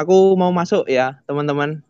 Aku 0.00 0.32
mau 0.32 0.48
masuk 0.48 0.88
ya, 0.88 1.20
teman-teman. 1.28 1.84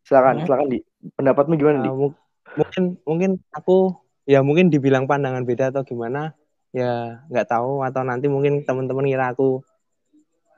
silakan 0.00 0.40
Hmm. 0.40 0.44
silakan 0.48 0.68
di 0.72 0.78
pendapatmu 1.14 1.54
gimana 1.54 1.78
di 1.84 1.90
Uh, 1.92 1.94
mu- 1.94 2.18
mungkin 2.56 2.82
mungkin 3.06 3.30
aku 3.54 3.94
ya 4.26 4.42
mungkin 4.42 4.66
dibilang 4.72 5.06
pandangan 5.06 5.46
beda 5.46 5.70
atau 5.70 5.86
gimana 5.86 6.34
ya 6.70 7.22
nggak 7.26 7.46
tahu 7.50 7.82
atau 7.82 8.02
nanti 8.06 8.30
mungkin 8.30 8.62
teman-teman 8.62 9.06
kira 9.06 9.34
aku 9.34 9.62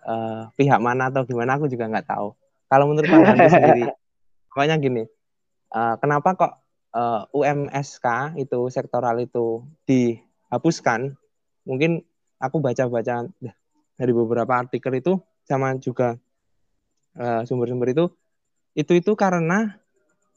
uh, 0.05 0.53
pihak 0.59 0.81
mana 0.83 1.09
atau 1.09 1.25
gimana 1.25 1.57
aku 1.57 1.67
juga 1.69 1.89
nggak 1.89 2.09
tahu. 2.09 2.37
Kalau 2.69 2.85
menurut 2.89 3.09
pandanganku 3.09 3.49
sendiri, 3.57 3.85
pokoknya 4.49 4.77
gini, 4.81 5.05
uh, 5.73 5.95
kenapa 6.01 6.37
kok 6.37 6.53
uh, 6.97 7.29
UMSK 7.33 8.37
itu 8.41 8.61
sektoral 8.73 9.21
itu 9.21 9.65
dihapuskan? 9.85 11.17
Mungkin 11.69 12.01
aku 12.41 12.59
baca-baca 12.59 13.29
dari 13.97 14.13
beberapa 14.13 14.53
artikel 14.57 14.93
itu 14.99 15.21
sama 15.45 15.77
juga 15.79 16.17
uh, 17.19 17.43
sumber-sumber 17.45 17.93
itu 17.93 18.05
itu 18.73 18.93
itu 18.97 19.13
karena 19.15 19.77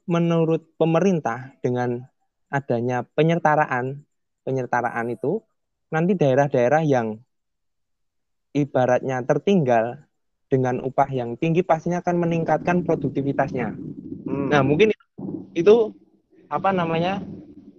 menurut 0.05 0.61
pemerintah 0.75 1.55
dengan 1.63 2.03
adanya 2.51 3.01
penyertaraan 3.15 4.05
penyertaraan 4.45 5.07
itu 5.09 5.41
nanti 5.93 6.17
daerah-daerah 6.17 6.82
yang 6.86 7.19
ibaratnya 8.56 9.21
tertinggal 9.28 10.06
dengan 10.48 10.80
upah 10.80 11.10
yang 11.12 11.36
tinggi 11.36 11.65
pastinya 11.65 12.00
akan 12.00 12.15
meningkatkan 12.21 12.86
produktivitasnya. 12.88 13.76
Hmm. 14.26 14.48
Nah 14.48 14.62
mungkin 14.63 14.93
itu 15.52 15.91
apa 16.48 16.69
namanya 16.71 17.19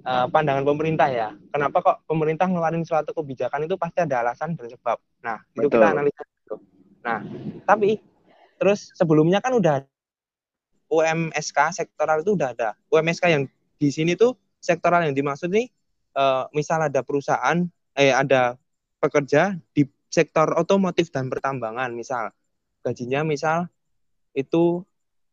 uh, 0.05 0.27
pandangan 0.29 0.67
pemerintah 0.67 1.09
ya. 1.09 1.29
Kenapa 1.55 1.81
kok 1.81 1.97
pemerintah 2.05 2.51
ngeluarin 2.51 2.85
suatu 2.85 3.17
kebijakan 3.17 3.65
itu 3.65 3.81
pasti 3.81 4.05
ada 4.05 4.27
alasan 4.27 4.59
dan 4.59 4.69
sebab. 4.69 4.99
Nah 5.25 5.41
itu 5.57 5.67
Betul. 5.71 5.81
kita 5.81 5.87
analisa. 5.95 6.23
dulu. 6.23 6.57
Nah 7.01 7.19
tapi 7.65 8.03
terus 8.61 8.93
sebelumnya 8.93 9.41
kan 9.41 9.57
udah 9.57 9.87
UMSK 10.87 11.59
sektoral 11.83 12.23
itu 12.23 12.35
udah 12.37 12.53
ada. 12.53 12.71
UMSK 12.93 13.25
yang 13.31 13.45
di 13.77 13.89
sini 13.91 14.15
tuh 14.15 14.35
sektoral 14.63 15.07
yang 15.07 15.15
dimaksud 15.15 15.51
nih 15.51 15.67
eh, 16.17 16.45
misal 16.55 16.83
ada 16.87 17.03
perusahaan 17.03 17.67
eh 17.97 18.13
ada 18.13 18.61
pekerja 19.01 19.57
di 19.73 19.89
sektor 20.13 20.53
otomotif 20.57 21.09
dan 21.11 21.33
pertambangan 21.33 21.93
misal 21.93 22.33
gajinya 22.85 23.27
misal 23.27 23.67
itu 24.37 24.85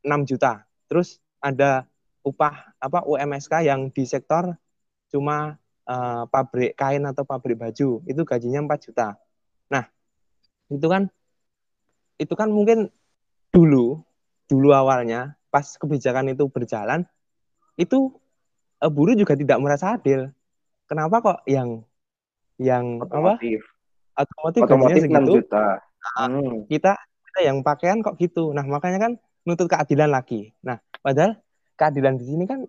6 0.04 0.24
juta. 0.28 0.64
Terus 0.88 1.20
ada 1.44 1.86
upah 2.24 2.76
apa 2.80 3.04
UMSK 3.04 3.68
yang 3.68 3.92
di 3.92 4.08
sektor 4.08 4.56
cuma 5.12 5.60
eh, 5.86 6.24
pabrik 6.32 6.74
kain 6.80 7.04
atau 7.04 7.28
pabrik 7.28 7.60
baju 7.60 8.02
itu 8.08 8.22
gajinya 8.24 8.64
4 8.64 8.86
juta. 8.90 9.08
Nah, 9.70 9.84
itu 10.72 10.88
kan 10.88 11.12
itu 12.18 12.34
kan 12.34 12.50
mungkin 12.50 12.88
dulu 13.52 14.02
dulu 14.48 14.70
awalnya 14.72 15.36
pas 15.54 15.78
kebijakan 15.78 16.34
itu 16.34 16.48
berjalan 16.50 17.06
itu 17.76 18.16
eh, 18.82 18.92
buruh 18.92 19.14
juga 19.14 19.36
tidak 19.36 19.60
merasa 19.60 20.00
adil. 20.00 20.32
Kenapa 20.88 21.24
kok 21.24 21.40
yang 21.48 21.84
yang 22.62 23.02
apa 23.02 23.40
otomotif 23.40 23.62
otomotif 24.14 24.62
otomotif 24.66 25.02
gajinya 25.04 25.20
6 25.22 25.26
segitu 25.26 25.34
juta 25.42 25.68
Hmm. 26.20 26.68
kita 26.68 27.00
kita 27.00 27.40
yang 27.48 27.64
pakaian 27.64 28.04
kok 28.04 28.20
gitu. 28.20 28.52
Nah 28.52 28.68
makanya 28.68 29.00
kan 29.10 29.12
nuntut 29.48 29.72
keadilan 29.72 30.12
lagi. 30.12 30.52
Nah 30.62 30.78
padahal 31.00 31.40
keadilan 31.80 32.20
di 32.20 32.26
sini 32.28 32.44
kan 32.46 32.68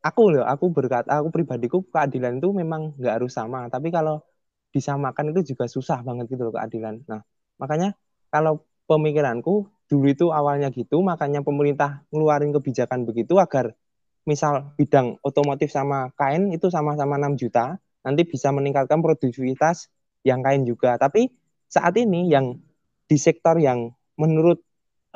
aku 0.00 0.22
loh 0.32 0.46
aku 0.46 0.72
berkata 0.72 1.20
aku 1.20 1.28
pribadiku 1.34 1.84
keadilan 1.90 2.40
itu 2.40 2.48
memang 2.54 2.94
nggak 2.96 3.20
harus 3.20 3.34
sama. 3.34 3.66
Tapi 3.68 3.90
kalau 3.92 4.22
disamakan 4.70 5.34
itu 5.34 5.52
juga 5.54 5.66
susah 5.66 6.00
banget 6.06 6.30
gitu 6.30 6.48
loh 6.48 6.54
keadilan. 6.54 7.02
Nah 7.10 7.20
makanya 7.58 7.92
kalau 8.30 8.64
pemikiranku 8.86 9.68
dulu 9.90 10.06
itu 10.06 10.30
awalnya 10.30 10.70
gitu 10.70 11.02
makanya 11.02 11.42
pemerintah 11.42 12.06
ngeluarin 12.14 12.54
kebijakan 12.54 13.02
begitu 13.02 13.42
agar 13.42 13.74
misal 14.22 14.70
bidang 14.78 15.18
otomotif 15.26 15.74
sama 15.74 16.14
kain 16.14 16.54
itu 16.54 16.70
sama-sama 16.70 17.18
6 17.18 17.34
juta 17.34 17.82
nanti 18.04 18.22
bisa 18.24 18.48
meningkatkan 18.50 19.00
produktivitas 19.04 19.88
yang 20.24 20.40
kain 20.44 20.64
juga 20.64 20.96
tapi 20.96 21.32
saat 21.70 21.96
ini 21.96 22.28
yang 22.28 22.58
di 23.06 23.16
sektor 23.16 23.56
yang 23.58 23.94
menurut 24.18 24.60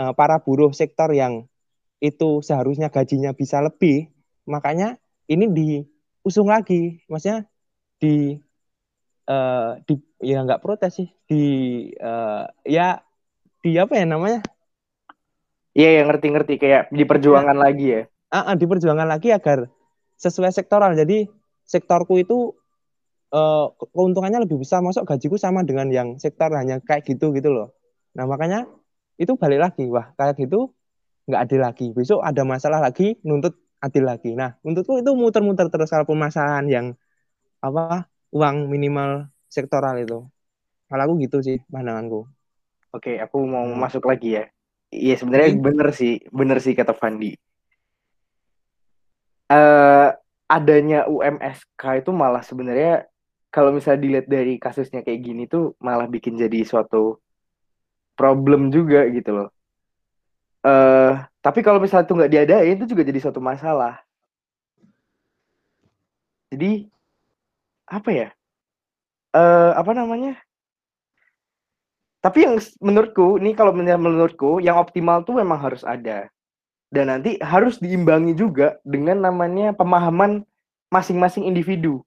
uh, 0.01 0.13
para 0.17 0.41
buruh 0.41 0.73
sektor 0.73 1.11
yang 1.13 1.47
itu 2.03 2.45
seharusnya 2.45 2.93
gajinya 2.93 3.33
bisa 3.33 3.61
lebih 3.65 4.09
makanya 4.45 5.01
ini 5.31 5.49
diusung 5.49 6.53
lagi 6.53 7.01
maksudnya 7.09 7.49
di 7.97 8.37
uh, 9.31 9.81
di 9.89 9.95
ya 10.21 10.45
nggak 10.45 10.61
protes 10.61 11.01
sih 11.01 11.09
di 11.25 11.45
uh, 12.01 12.45
ya 12.65 13.01
di 13.65 13.77
apa 13.81 13.97
ya 13.97 14.05
namanya 14.05 14.45
Iya, 15.75 16.01
yang 16.01 16.07
ngerti-ngerti 16.07 16.55
kayak 16.63 16.83
diperjuangkan 16.95 17.59
lagi 17.59 17.87
ya. 17.91 18.03
ah, 18.31 18.51
ah, 18.51 18.55
diperjuangkan 18.55 19.11
lagi 19.11 19.35
agar 19.35 19.67
sesuai 20.23 20.55
sektoral. 20.55 20.95
Jadi 20.95 21.27
sektorku 21.67 22.15
itu 22.23 22.55
eh, 23.35 23.67
keuntungannya 23.95 24.41
lebih 24.47 24.59
besar. 24.63 24.81
Masuk 24.87 25.05
gajiku 25.11 25.37
sama 25.41 25.61
dengan 25.69 25.89
yang 25.91 26.09
sektor 26.23 26.51
hanya 26.55 26.79
kayak 26.85 27.03
gitu 27.11 27.35
gitu 27.37 27.51
loh. 27.51 27.69
Nah 28.17 28.25
makanya 28.31 28.67
itu 29.21 29.33
balik 29.39 29.61
lagi 29.65 29.85
wah 29.91 30.11
kayak 30.19 30.35
gitu 30.43 30.75
nggak 31.31 31.41
adil 31.47 31.61
lagi 31.63 31.87
besok 31.97 32.21
ada 32.21 32.43
masalah 32.45 32.81
lagi 32.85 33.17
nuntut 33.25 33.55
adil 33.81 34.05
lagi 34.05 34.35
nah 34.37 34.59
menurutku 34.67 35.01
itu 35.01 35.11
muter-muter 35.17 35.67
terus 35.73 35.89
kalau 35.89 36.05
permasalahan 36.05 36.67
yang 36.69 36.87
apa 37.65 38.11
uang 38.35 38.69
minimal 38.69 39.31
sektoral 39.49 39.97
itu 40.03 40.27
kalau 40.91 41.03
aku 41.07 41.15
gitu 41.25 41.39
sih 41.41 41.59
pandanganku 41.73 42.29
Oke, 42.95 43.19
aku 43.19 43.43
mau 43.43 43.67
Hmm. 43.67 43.75
masuk 43.75 44.07
lagi 44.07 44.39
ya. 44.39 44.45
Iya 44.95 45.19
sebenarnya 45.19 45.59
Oke. 45.59 45.63
bener 45.67 45.89
sih, 45.91 46.13
bener 46.31 46.59
sih 46.63 46.79
kata 46.79 46.95
Fandi. 46.95 47.35
Eh 49.51 50.09
adanya 50.47 51.11
UMSK 51.11 51.83
itu 52.01 52.11
malah 52.15 52.43
sebenarnya 52.47 53.11
kalau 53.55 53.71
misalnya 53.71 54.03
dilihat 54.03 54.27
dari 54.27 54.59
kasusnya 54.59 55.07
kayak 55.07 55.21
gini 55.23 55.47
tuh 55.47 55.79
malah 55.79 56.11
bikin 56.11 56.35
jadi 56.35 56.67
suatu 56.67 57.23
problem 58.19 58.75
juga 58.75 59.07
gitu 59.15 59.31
loh. 59.31 59.49
Eh 60.67 61.15
tapi 61.39 61.63
kalau 61.63 61.79
misalnya 61.79 62.11
tuh 62.11 62.19
nggak 62.19 62.33
diadain 62.35 62.75
itu 62.75 62.91
juga 62.91 63.07
jadi 63.07 63.23
suatu 63.23 63.39
masalah. 63.39 64.03
Jadi 66.51 66.91
apa 67.87 68.11
ya? 68.11 68.29
Eh 69.39 69.71
apa 69.79 69.93
namanya? 69.95 70.35
Tapi 72.25 72.39
yang 72.43 72.57
menurutku, 72.81 73.37
ini 73.37 73.53
kalau 73.53 73.77
men- 73.77 74.01
menurutku 74.01 74.57
yang 74.59 74.81
optimal 74.81 75.23
tuh 75.23 75.39
memang 75.39 75.61
harus 75.61 75.85
ada. 75.85 76.33
Dan 76.89 77.13
nanti 77.13 77.37
harus 77.39 77.77
diimbangi 77.77 78.33
juga 78.33 78.81
dengan 78.81 79.21
namanya 79.21 79.77
pemahaman 79.77 80.41
masing-masing 80.89 81.45
individu. 81.45 82.01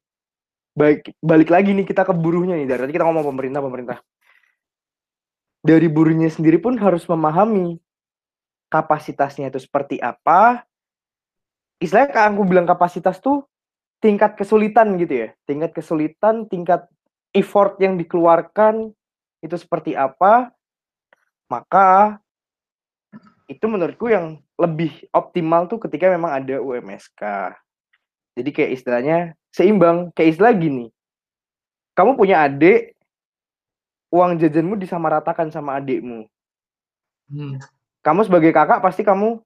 Baik, 0.77 1.17
balik 1.25 1.49
lagi 1.49 1.73
nih 1.73 1.89
kita 1.89 2.05
ke 2.05 2.13
buruhnya 2.13 2.53
nih. 2.53 2.69
Dari 2.69 2.85
tadi 2.85 2.93
kita 2.93 3.09
ngomong 3.09 3.25
pemerintah, 3.33 3.65
pemerintah. 3.65 3.97
Dari 5.65 5.89
buruhnya 5.89 6.29
sendiri 6.29 6.61
pun 6.61 6.77
harus 6.77 7.01
memahami 7.09 7.81
kapasitasnya 8.69 9.49
itu 9.49 9.57
seperti 9.57 9.97
apa. 9.97 10.69
Istilahnya 11.81 12.13
kalau 12.13 12.29
aku 12.37 12.43
bilang 12.45 12.69
kapasitas 12.69 13.17
tuh 13.17 13.49
tingkat 13.97 14.37
kesulitan 14.37 15.01
gitu 15.01 15.25
ya. 15.25 15.29
Tingkat 15.49 15.73
kesulitan, 15.73 16.45
tingkat 16.45 16.85
effort 17.33 17.81
yang 17.81 17.97
dikeluarkan 17.97 18.93
itu 19.41 19.55
seperti 19.57 19.97
apa, 19.97 20.53
maka 21.49 22.21
itu 23.49 23.65
menurutku 23.65 24.13
yang 24.13 24.37
lebih 24.61 25.09
optimal 25.09 25.65
tuh 25.65 25.81
ketika 25.81 26.05
memang 26.13 26.37
ada 26.37 26.61
UMSK. 26.61 27.21
Jadi 28.37 28.49
kayak 28.53 28.71
istilahnya 28.77 29.17
seimbang, 29.49 30.13
kayak 30.13 30.37
istilah 30.37 30.53
gini. 30.53 30.93
Kamu 31.97 32.13
punya 32.13 32.45
adik, 32.45 32.93
uang 34.13 34.37
jajanmu 34.37 34.77
disamaratakan 34.77 35.49
sama 35.49 35.81
adikmu. 35.81 36.29
Hmm. 37.33 37.57
Kamu 38.05 38.21
sebagai 38.23 38.53
kakak 38.53 38.85
pasti 38.85 39.01
kamu 39.01 39.41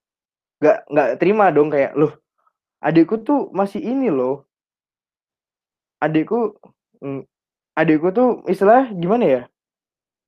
nggak 0.61 0.77
nggak 0.91 1.09
terima 1.17 1.49
dong 1.49 1.71
kayak 1.71 1.97
loh, 1.97 2.13
adikku 2.83 3.23
tuh 3.23 3.49
masih 3.55 3.79
ini 3.81 4.11
loh. 4.11 4.45
Adikku, 6.03 6.59
mm, 7.01 7.23
adikku 7.79 8.11
tuh 8.11 8.43
istilah 8.45 8.91
gimana 8.93 9.25
ya? 9.25 9.41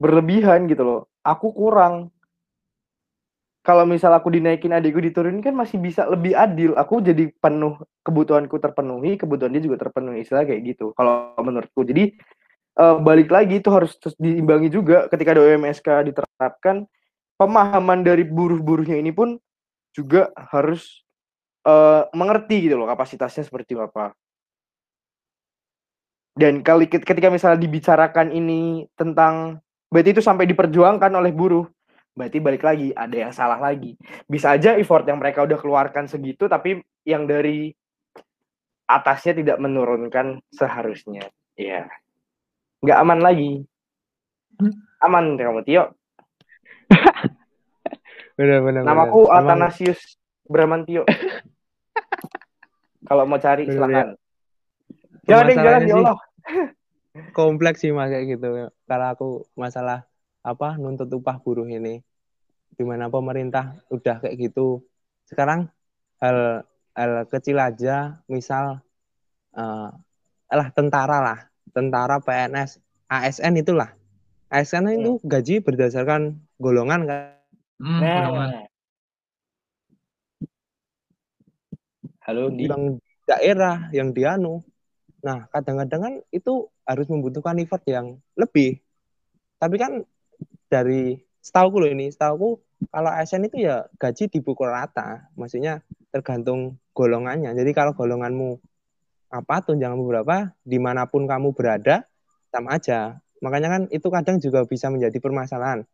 berlebihan 0.03 0.67
gitu 0.67 0.83
loh. 0.83 1.01
Aku 1.23 1.55
kurang. 1.55 2.11
Kalau 3.63 3.87
misal 3.87 4.11
aku 4.11 4.27
dinaikin 4.27 4.75
adikku 4.75 4.99
diturunin 4.99 5.39
kan 5.39 5.55
masih 5.55 5.79
bisa 5.79 6.03
lebih 6.03 6.35
adil. 6.35 6.75
Aku 6.75 6.99
jadi 6.99 7.31
penuh 7.39 7.79
kebutuhanku 8.03 8.59
terpenuhi, 8.59 9.15
kebutuhan 9.15 9.55
dia 9.55 9.63
juga 9.63 9.87
terpenuhi. 9.87 10.27
Istilah 10.27 10.43
kayak 10.43 10.75
gitu. 10.75 10.91
Kalau 10.99 11.31
menurutku. 11.39 11.87
Jadi 11.87 12.11
eh, 12.75 12.95
balik 12.99 13.31
lagi 13.31 13.63
itu 13.63 13.71
harus 13.71 13.95
terus 13.95 14.19
diimbangi 14.19 14.67
juga 14.67 15.07
ketika 15.07 15.39
ada 15.39 15.47
UMSK 15.47 16.11
diterapkan. 16.11 16.83
Pemahaman 17.39 18.03
dari 18.03 18.27
buruh-buruhnya 18.27 18.99
ini 18.99 19.15
pun 19.15 19.39
juga 19.95 20.27
harus 20.51 21.07
eh, 21.63 22.03
mengerti 22.11 22.67
gitu 22.67 22.75
loh 22.75 22.91
kapasitasnya 22.91 23.47
seperti 23.47 23.79
apa. 23.79 24.11
Dan 26.35 26.65
kali 26.65 26.91
ketika 26.91 27.31
misalnya 27.31 27.63
dibicarakan 27.63 28.33
ini 28.35 28.91
tentang 28.99 29.63
berarti 29.87 30.17
itu 30.17 30.21
sampai 30.25 30.49
diperjuangkan 30.51 31.13
oleh 31.13 31.31
buruh 31.31 31.63
berarti 32.13 32.37
balik 32.37 32.63
lagi 32.63 32.89
ada 32.93 33.15
yang 33.27 33.33
salah 33.33 33.57
lagi. 33.57 33.97
Bisa 34.29 34.53
aja 34.53 34.77
effort 34.77 35.05
yang 35.05 35.17
mereka 35.17 35.45
udah 35.45 35.57
keluarkan 35.57 36.05
segitu 36.05 36.45
tapi 36.45 36.81
yang 37.03 37.25
dari 37.25 37.73
atasnya 38.85 39.41
tidak 39.41 39.57
menurunkan 39.57 40.41
seharusnya. 40.53 41.29
Ya 41.57 41.89
nggak 42.85 42.99
aman 43.01 43.19
lagi. 43.21 43.51
Aman 45.01 45.35
kamu 45.35 45.65
Tio. 45.65 45.83
Benar-benar 48.37 48.81
namaku 48.81 49.29
Athanasius 49.29 50.17
Bramantio 50.49 51.05
kalau 53.07 53.23
mau 53.29 53.39
cari 53.39 53.67
Bener, 53.67 53.75
silakan. 53.77 54.07
jangan 55.27 55.43
deh, 55.45 55.55
jangan 55.55 55.81
ya 55.85 55.95
Allah. 56.01 56.17
kompleks 57.37 57.85
sih 57.85 57.93
mas 57.93 58.09
kayak 58.09 58.37
gitu. 58.37 58.47
Kalau 58.89 59.07
aku 59.13 59.29
masalah 59.53 60.09
apa 60.43 60.75
nuntut 60.75 61.09
upah 61.09 61.39
buruh 61.39 61.65
ini. 61.65 62.03
Di 62.73 62.83
mana 62.83 63.07
pemerintah 63.07 63.79
udah 63.89 64.19
kayak 64.19 64.51
gitu. 64.51 64.83
Sekarang 65.25 65.71
hal 66.19 66.67
hal 66.93 67.25
kecil 67.31 67.57
aja 67.57 68.21
misal 68.27 68.83
eh 69.55 69.89
lah 70.53 70.67
tentara 70.75 71.17
lah. 71.23 71.39
Tentara 71.73 72.21
PNS 72.21 72.77
ASN 73.09 73.57
itulah. 73.57 73.95
ASN 74.53 74.93
itu 74.93 75.17
gaji 75.25 75.63
berdasarkan 75.63 76.37
golongan 76.61 77.09
kan? 77.09 77.41
Hmm, 77.81 78.01
golongan. 78.03 78.69
halo 82.23 82.47
di 82.55 82.71
yang 82.71 82.97
daerah 83.27 83.91
yang 83.91 84.15
dianu 84.15 84.63
nah 85.23 85.47
kadang-kadang 85.51 86.01
kan 86.03 86.13
itu 86.35 86.67
harus 86.83 87.07
membutuhkan 87.07 87.55
effort 87.63 87.79
yang 87.87 88.19
lebih. 88.35 88.83
Tapi 89.55 89.79
kan 89.79 90.03
dari 90.73 91.21
setahu 91.37 91.85
loh 91.85 91.89
ini 91.93 92.09
setahu 92.09 92.57
kalau 92.89 93.09
ASN 93.13 93.45
itu 93.45 93.69
ya 93.69 93.85
gaji 94.01 94.25
dipukul 94.33 94.73
rata 94.73 95.29
maksudnya 95.37 95.85
tergantung 96.09 96.81
golongannya. 96.97 97.53
Jadi 97.53 97.71
kalau 97.77 97.93
golonganmu 97.93 98.57
apa 99.33 99.55
tunjangan 99.65 99.97
berapa 99.97 100.53
di 100.65 100.77
mana 100.81 101.05
pun 101.05 101.29
kamu 101.29 101.53
berada 101.53 102.05
sama 102.49 102.77
aja. 102.77 103.21
Makanya 103.41 103.69
kan 103.69 103.81
itu 103.93 104.07
kadang 104.09 104.37
juga 104.41 104.65
bisa 104.65 104.89
menjadi 104.89 105.17
permasalahan. 105.21 105.85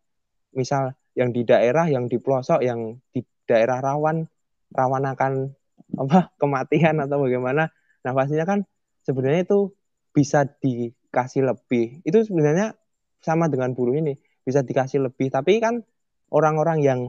Misal 0.55 0.95
yang 1.15 1.35
di 1.35 1.43
daerah 1.43 1.87
yang 1.91 2.07
di 2.07 2.19
pelosok 2.19 2.63
yang 2.63 2.99
di 3.11 3.23
daerah 3.47 3.83
rawan 3.83 4.27
rawan 4.71 5.03
akan 5.11 5.33
apa 5.99 6.29
kematian 6.41 7.03
atau 7.03 7.19
bagaimana. 7.19 7.71
Nah 8.05 8.11
pastinya 8.15 8.45
kan 8.47 8.59
sebenarnya 9.03 9.43
itu 9.47 9.73
bisa 10.15 10.45
dikasih 10.45 11.47
lebih. 11.47 12.03
Itu 12.03 12.23
sebenarnya 12.23 12.75
sama 13.19 13.51
dengan 13.51 13.75
buruh 13.75 13.99
ini 13.99 14.15
bisa 14.47 14.59
dikasih 14.65 14.99
lebih. 15.05 15.27
Tapi 15.33 15.59
kan 15.63 15.81
orang-orang 16.33 16.79
yang 16.85 16.99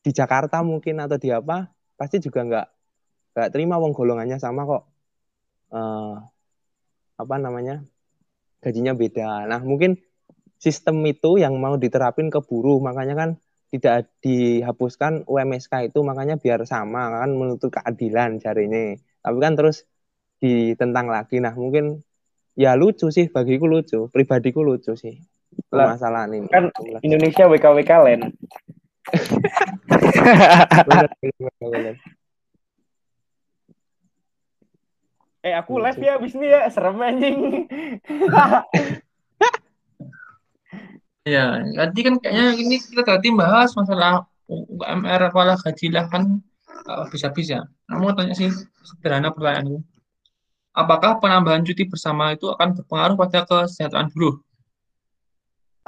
di 0.00 0.10
Jakarta 0.16 0.64
mungkin 0.64 0.96
atau 1.04 1.20
di 1.20 1.28
apa 1.28 1.68
pasti 1.98 2.16
juga 2.24 2.40
nggak 2.48 2.66
nggak 3.36 3.48
terima 3.52 3.76
wong 3.82 3.92
golongannya 3.92 4.38
sama 4.40 4.64
kok. 4.66 4.82
Eh, 5.76 6.14
apa 7.20 7.34
namanya? 7.44 7.84
Gajinya 8.64 8.92
beda. 8.96 9.48
Nah 9.50 9.60
mungkin 9.64 9.96
sistem 10.60 10.96
itu 11.08 11.40
yang 11.40 11.56
mau 11.60 11.76
diterapin 11.80 12.28
ke 12.34 12.40
buruh. 12.44 12.78
Makanya 12.80 13.14
kan 13.16 13.30
tidak 13.72 14.10
dihapuskan 14.24 15.24
UMSK 15.30 15.92
itu. 15.92 15.98
Makanya 16.04 16.36
biar 16.42 16.60
sama 16.68 17.00
kan 17.22 17.30
menuntut 17.38 17.70
keadilan 17.72 18.40
ini 18.40 18.98
tapi 19.20 19.36
kan 19.44 19.52
terus 19.58 19.84
ditentang 20.42 21.06
lagi. 21.12 21.36
Nah 21.44 21.54
mungkin 21.56 22.00
ya 22.56 22.74
lucu 22.80 23.08
sih. 23.12 23.28
Bagiku 23.34 23.66
lucu. 23.68 24.08
Pribadiku 24.12 24.60
lucu 24.64 24.92
sih 24.96 25.29
permasalahan 25.70 26.34
ini 26.34 26.48
kan 26.50 26.68
Indonesia 27.00 27.46
WKWK 27.46 27.90
land 28.02 28.24
eh 35.40 35.56
aku 35.56 35.80
Iya 35.80 35.84
live 35.88 36.00
ya 36.04 36.12
abis 36.20 36.36
ini 36.36 36.46
ya 36.52 36.68
serem 36.68 37.00
anjing 37.00 37.64
Ya, 41.28 41.60
tadi 41.60 42.00
kan 42.00 42.16
kayaknya 42.16 42.56
ini 42.56 42.80
kita 42.80 43.04
tadi 43.04 43.28
bahas 43.28 43.76
masalah 43.76 44.24
UMR 44.48 45.28
kepala 45.28 45.52
gaji 45.60 45.92
lah 45.92 46.08
kan 46.08 46.40
eh, 46.88 47.04
bisa-bisa. 47.12 47.68
Namun 47.92 48.16
tanya 48.16 48.32
sih 48.32 48.48
sederhana 48.82 49.28
pertanyaannya. 49.28 49.84
Apakah 50.72 51.20
penambahan 51.20 51.60
cuti 51.60 51.84
bersama 51.84 52.32
itu 52.32 52.48
akan 52.48 52.72
berpengaruh 52.72 53.16
pada 53.20 53.44
kesejahteraan 53.44 54.08
buruh? 54.16 54.40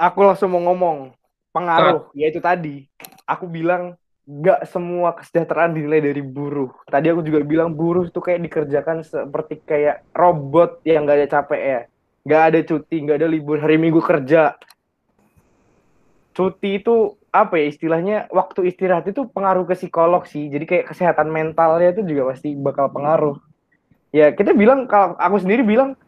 Aku 0.03 0.19
langsung 0.27 0.51
mau 0.51 0.61
ngomong. 0.71 1.15
Pengaruh 1.53 2.09
yaitu 2.17 2.41
tadi 2.41 2.89
aku 3.29 3.45
bilang 3.45 3.93
nggak 4.23 4.65
semua 4.71 5.13
kesejahteraan 5.13 5.75
dinilai 5.75 6.01
dari 6.01 6.23
buruh. 6.23 6.71
Tadi 6.89 7.13
aku 7.13 7.21
juga 7.21 7.43
bilang 7.43 7.75
buruh 7.75 8.07
itu 8.07 8.19
kayak 8.19 8.41
dikerjakan 8.49 9.03
seperti 9.05 9.61
kayak 9.63 10.01
robot 10.15 10.81
yang 10.87 11.05
nggak 11.05 11.17
ada 11.23 11.29
capek 11.29 11.61
ya. 11.61 11.81
Nggak 12.23 12.43
ada 12.49 12.59
cuti 12.65 12.95
nggak 13.03 13.17
ada 13.21 13.27
libur 13.29 13.57
hari 13.61 13.77
minggu 13.77 14.01
kerja. 14.01 14.57
Cuti 16.33 16.81
itu 16.81 17.13
apa 17.29 17.61
ya 17.61 17.65
istilahnya 17.69 18.17
waktu 18.33 18.73
istirahat 18.73 19.05
itu 19.09 19.29
pengaruh 19.29 19.69
ke 19.69 19.77
psikolog 19.77 20.25
sih. 20.25 20.49
Jadi 20.49 20.65
kayak 20.65 20.89
kesehatan 20.89 21.29
mentalnya 21.29 21.93
itu 21.93 22.01
juga 22.01 22.33
pasti 22.33 22.57
bakal 22.57 22.89
pengaruh. 22.89 23.37
Ya 24.09 24.33
kita 24.33 24.57
bilang 24.57 24.89
kalau 24.89 25.13
aku 25.21 25.37
sendiri 25.37 25.61
bilang 25.61 25.99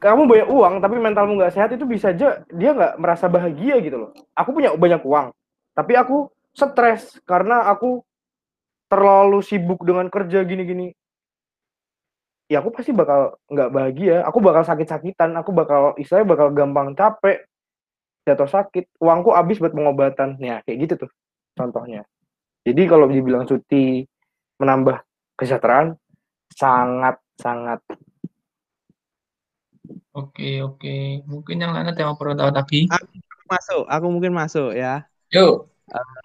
kamu 0.00 0.22
banyak 0.24 0.48
uang 0.48 0.74
tapi 0.80 0.96
mentalmu 0.96 1.36
nggak 1.36 1.52
sehat 1.52 1.70
itu 1.76 1.84
bisa 1.84 2.16
aja 2.16 2.40
dia 2.48 2.70
nggak 2.72 2.96
merasa 2.96 3.28
bahagia 3.28 3.76
gitu 3.84 4.08
loh. 4.08 4.10
Aku 4.32 4.56
punya 4.56 4.72
banyak 4.72 5.04
uang 5.04 5.30
tapi 5.76 5.92
aku 5.94 6.32
stres 6.56 7.20
karena 7.28 7.68
aku 7.68 8.02
terlalu 8.90 9.38
sibuk 9.44 9.86
dengan 9.86 10.10
kerja 10.10 10.42
gini-gini. 10.42 10.90
Ya 12.50 12.58
aku 12.58 12.74
pasti 12.74 12.90
bakal 12.90 13.38
nggak 13.46 13.70
bahagia. 13.70 14.16
Aku 14.26 14.42
bakal 14.42 14.66
sakit-sakitan 14.66 15.30
aku 15.38 15.54
bakal 15.54 15.94
istilahnya 15.94 16.26
bakal 16.34 16.48
gampang 16.50 16.98
capek 16.98 17.46
jatuh 18.26 18.50
sakit. 18.50 18.90
Uangku 18.98 19.30
habis 19.30 19.62
buat 19.62 19.70
pengobatan. 19.70 20.40
Ya 20.42 20.58
kayak 20.66 20.78
gitu 20.88 20.94
tuh 21.06 21.10
contohnya. 21.54 22.02
Jadi 22.66 22.82
kalau 22.90 23.06
dibilang 23.06 23.46
cuti 23.46 24.02
menambah 24.58 25.00
kesejahteraan 25.38 25.94
sangat 26.52 27.16
sangat 27.38 27.80
Oke, 30.10 30.58
oke. 30.58 31.22
Mungkin 31.22 31.62
yang 31.62 31.70
lain 31.70 31.86
ada 31.86 32.00
yang 32.02 32.18
perlu 32.18 32.34
tahu 32.34 32.50
lagi. 32.50 32.90
Aku 32.90 33.06
masuk, 33.46 33.82
aku 33.86 34.06
mungkin 34.10 34.32
masuk 34.34 34.74
ya. 34.74 35.06
Yuk. 35.30 35.70
Uh, 35.90 36.20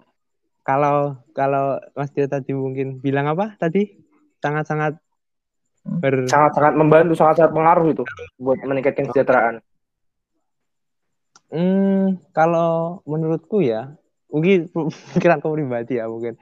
kalau 0.66 1.14
kalau 1.30 1.78
Mas 1.94 2.10
Tio 2.10 2.26
tadi 2.26 2.50
mungkin 2.50 2.98
bilang 2.98 3.30
apa 3.30 3.54
tadi? 3.54 3.94
Sangat-sangat 4.42 4.98
ber... 6.02 6.26
sangat-sangat 6.26 6.74
membantu, 6.74 7.14
sangat-sangat 7.14 7.54
pengaruh 7.54 7.86
itu 7.94 8.02
buat 8.42 8.58
meningkatkan 8.66 9.06
kesejahteraan. 9.10 9.62
Hmm, 11.46 12.18
kalau 12.34 13.02
menurutku 13.06 13.62
ya, 13.62 13.94
mungkin 14.26 14.66
pikiran 15.14 15.38
aku 15.38 15.54
pribadi 15.54 16.02
ya 16.02 16.10
mungkin. 16.10 16.34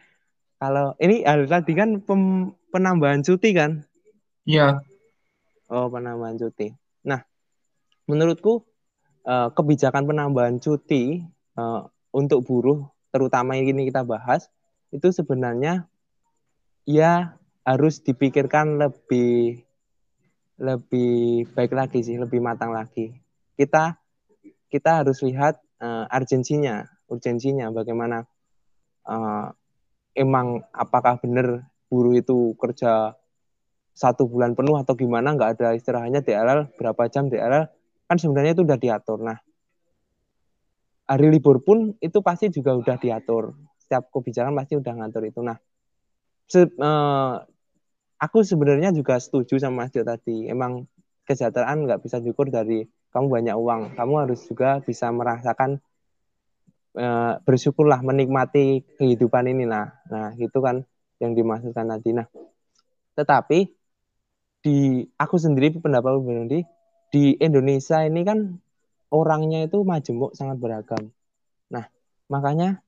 Kalau 0.56 0.96
ini 0.96 1.20
hal 1.28 1.44
tadi 1.44 1.76
kan 1.76 2.00
pem, 2.00 2.56
penambahan 2.72 3.20
cuti 3.20 3.52
kan? 3.52 3.84
Iya. 4.48 4.80
Oh, 5.68 5.92
penambahan 5.92 6.40
cuti. 6.40 6.72
Menurutku 8.04 8.64
uh, 9.24 9.48
kebijakan 9.52 10.04
penambahan 10.04 10.60
cuti 10.60 11.24
uh, 11.56 11.88
untuk 12.12 12.44
buruh, 12.44 12.84
terutama 13.10 13.56
yang 13.56 13.72
ini 13.72 13.88
kita 13.88 14.04
bahas, 14.04 14.52
itu 14.92 15.10
sebenarnya 15.10 15.88
ya 16.84 17.40
harus 17.64 18.04
dipikirkan 18.04 18.76
lebih 18.76 19.64
lebih 20.60 21.48
baik 21.56 21.72
lagi 21.74 22.04
sih, 22.04 22.20
lebih 22.20 22.38
matang 22.38 22.70
lagi. 22.70 23.16
Kita 23.56 23.96
kita 24.68 25.02
harus 25.02 25.24
lihat 25.24 25.58
uh, 25.80 26.06
urgensinya, 26.12 26.86
urgensinya 27.08 27.72
bagaimana 27.72 28.28
uh, 29.08 29.48
emang 30.14 30.62
apakah 30.70 31.18
benar 31.18 31.66
buruh 31.90 32.14
itu 32.14 32.54
kerja 32.58 33.14
satu 33.94 34.26
bulan 34.26 34.58
penuh 34.58 34.74
atau 34.74 34.98
gimana 34.98 35.38
nggak 35.38 35.58
ada 35.58 35.68
istirahatnya 35.78 36.20
DLL 36.26 36.74
berapa 36.74 37.06
jam 37.06 37.30
DLL 37.30 37.70
kan 38.14 38.22
sebenarnya 38.22 38.54
itu 38.54 38.62
udah 38.62 38.78
diatur. 38.78 39.18
Nah 39.26 39.38
hari 41.10 41.26
libur 41.34 41.58
pun 41.66 41.98
itu 41.98 42.22
pasti 42.22 42.54
juga 42.54 42.78
udah 42.78 42.94
diatur. 42.94 43.58
Setiap 43.82 44.14
kebijakan 44.14 44.54
pasti 44.54 44.78
udah 44.78 44.92
ngatur 44.94 45.26
itu. 45.26 45.42
Nah 45.42 45.58
se 46.46 46.62
uh, 46.62 47.34
aku 48.22 48.46
sebenarnya 48.46 48.94
juga 48.94 49.18
setuju 49.18 49.58
sama 49.58 49.84
Mas 49.84 49.90
Dio 49.90 50.06
tadi. 50.06 50.46
Emang 50.46 50.86
kesejahteraan 51.26 51.90
nggak 51.90 52.00
bisa 52.06 52.22
diukur 52.22 52.54
dari 52.54 52.86
kamu 53.10 53.26
banyak 53.30 53.56
uang, 53.56 53.82
kamu 53.94 54.14
harus 54.26 54.42
juga 54.46 54.82
bisa 54.82 55.06
merasakan 55.14 55.78
uh, 56.98 57.38
bersyukurlah 57.46 58.02
menikmati 58.02 58.82
kehidupan 58.98 59.50
ini 59.50 59.66
nah. 59.66 59.94
Nah, 60.10 60.34
itu 60.34 60.58
kan 60.58 60.82
yang 61.22 61.32
dimaksudkan 61.32 61.86
tadi. 61.94 62.10
Nah, 62.10 62.26
tetapi 63.14 63.70
di 64.66 65.04
aku 65.14 65.36
sendiri 65.38 65.78
pendapat 65.78 66.18
pribadi 66.24 66.60
di 67.14 67.38
Indonesia 67.38 68.02
ini 68.02 68.26
kan 68.26 68.58
orangnya 69.14 69.70
itu 69.70 69.86
majemuk 69.86 70.34
sangat 70.34 70.58
beragam. 70.58 71.14
Nah, 71.70 71.86
makanya 72.26 72.82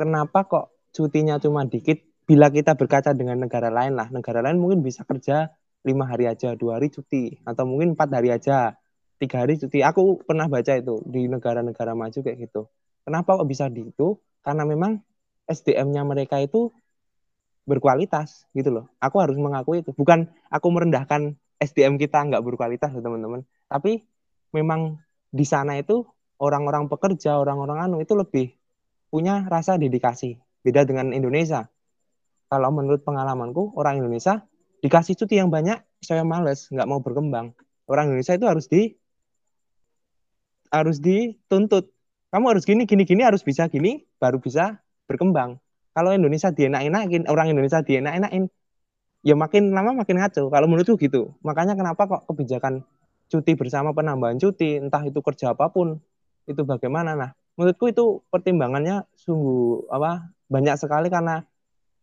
kenapa 0.00 0.48
kok 0.48 0.72
cutinya 0.96 1.36
cuma 1.36 1.68
dikit 1.68 2.00
bila 2.24 2.48
kita 2.48 2.72
berkaca 2.80 3.12
dengan 3.12 3.44
negara 3.44 3.68
lain 3.68 3.92
lah 3.92 4.08
negara 4.08 4.40
lain 4.40 4.56
mungkin 4.56 4.80
bisa 4.80 5.04
kerja 5.04 5.52
lima 5.84 6.08
hari 6.08 6.28
aja, 6.28 6.56
dua 6.56 6.76
hari 6.80 6.92
cuti, 6.92 7.40
atau 7.44 7.64
mungkin 7.64 7.96
empat 7.96 8.08
hari 8.12 8.32
aja, 8.32 8.76
tiga 9.16 9.44
hari 9.44 9.56
cuti. 9.56 9.80
Aku 9.80 10.20
pernah 10.24 10.44
baca 10.48 10.76
itu 10.76 11.00
di 11.08 11.24
negara-negara 11.24 11.96
maju 11.96 12.18
kayak 12.20 12.36
gitu. 12.36 12.68
Kenapa 13.04 13.40
kok 13.40 13.48
bisa 13.48 13.68
di 13.72 13.88
itu? 13.88 14.20
Karena 14.44 14.68
memang 14.68 15.00
SDM-nya 15.48 16.04
mereka 16.04 16.36
itu 16.36 16.68
berkualitas 17.64 18.44
gitu 18.52 18.68
loh. 18.72 18.86
Aku 19.00 19.20
harus 19.24 19.40
mengakui 19.40 19.80
itu. 19.80 19.96
Bukan 19.96 20.28
aku 20.52 20.68
merendahkan 20.68 21.36
SDM 21.60 22.00
kita 22.00 22.24
nggak 22.24 22.42
berkualitas 22.42 22.90
teman-teman. 22.96 23.44
Tapi 23.68 24.00
memang 24.56 24.96
di 25.30 25.44
sana 25.44 25.76
itu 25.76 26.02
orang-orang 26.40 26.88
pekerja, 26.88 27.36
orang-orang 27.36 27.84
anu 27.84 27.96
itu 28.00 28.16
lebih 28.16 28.56
punya 29.12 29.44
rasa 29.46 29.76
dedikasi. 29.76 30.40
Beda 30.64 30.88
dengan 30.88 31.12
Indonesia. 31.12 31.68
Kalau 32.50 32.74
menurut 32.74 33.04
pengalamanku, 33.06 33.76
orang 33.78 34.02
Indonesia 34.02 34.42
dikasih 34.80 35.14
cuti 35.24 35.36
yang 35.36 35.52
banyak 35.52 35.76
saya 36.00 36.24
males 36.24 36.66
nggak 36.72 36.88
mau 36.88 37.04
berkembang 37.04 37.52
orang 37.84 38.12
Indonesia 38.12 38.34
itu 38.36 38.46
harus 38.48 38.66
di 38.66 38.96
harus 40.72 40.96
dituntut 40.98 41.92
kamu 42.32 42.44
harus 42.56 42.64
gini 42.64 42.88
gini 42.88 43.04
gini 43.04 43.22
harus 43.22 43.44
bisa 43.44 43.68
gini 43.68 44.08
baru 44.16 44.40
bisa 44.40 44.80
berkembang 45.04 45.60
kalau 45.92 46.16
Indonesia 46.16 46.48
dienak-enakin 46.48 47.28
orang 47.28 47.52
Indonesia 47.52 47.84
dienak-enakin 47.84 48.48
ya 49.20 49.36
makin 49.36 49.72
lama 49.72 50.04
makin 50.04 50.20
ngaco. 50.20 50.48
Kalau 50.48 50.66
menurutku 50.68 50.96
gitu. 51.00 51.36
Makanya 51.44 51.76
kenapa 51.76 52.08
kok 52.08 52.22
kebijakan 52.28 52.84
cuti 53.30 53.54
bersama 53.54 53.94
penambahan 53.94 54.40
cuti 54.40 54.82
entah 54.82 55.04
itu 55.06 55.20
kerja 55.22 55.54
apa 55.54 55.70
pun 55.70 56.00
itu 56.48 56.62
bagaimana? 56.66 57.14
Nah 57.14 57.30
menurutku 57.54 57.92
itu 57.92 58.24
pertimbangannya 58.32 59.04
sungguh 59.14 59.86
apa 59.92 60.32
banyak 60.50 60.74
sekali 60.80 61.12
karena 61.12 61.44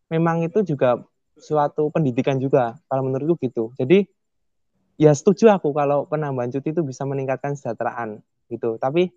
memang 0.08 0.46
itu 0.48 0.64
juga 0.64 1.04
suatu 1.38 1.92
pendidikan 1.94 2.40
juga 2.40 2.80
kalau 2.88 3.10
menurutku 3.10 3.38
gitu. 3.44 3.74
Jadi 3.78 4.08
ya 4.98 5.14
setuju 5.14 5.54
aku 5.54 5.74
kalau 5.76 6.10
penambahan 6.10 6.50
cuti 6.50 6.74
itu 6.74 6.82
bisa 6.82 7.06
meningkatkan 7.06 7.54
kesejahteraan 7.54 8.22
gitu. 8.50 8.80
Tapi 8.82 9.12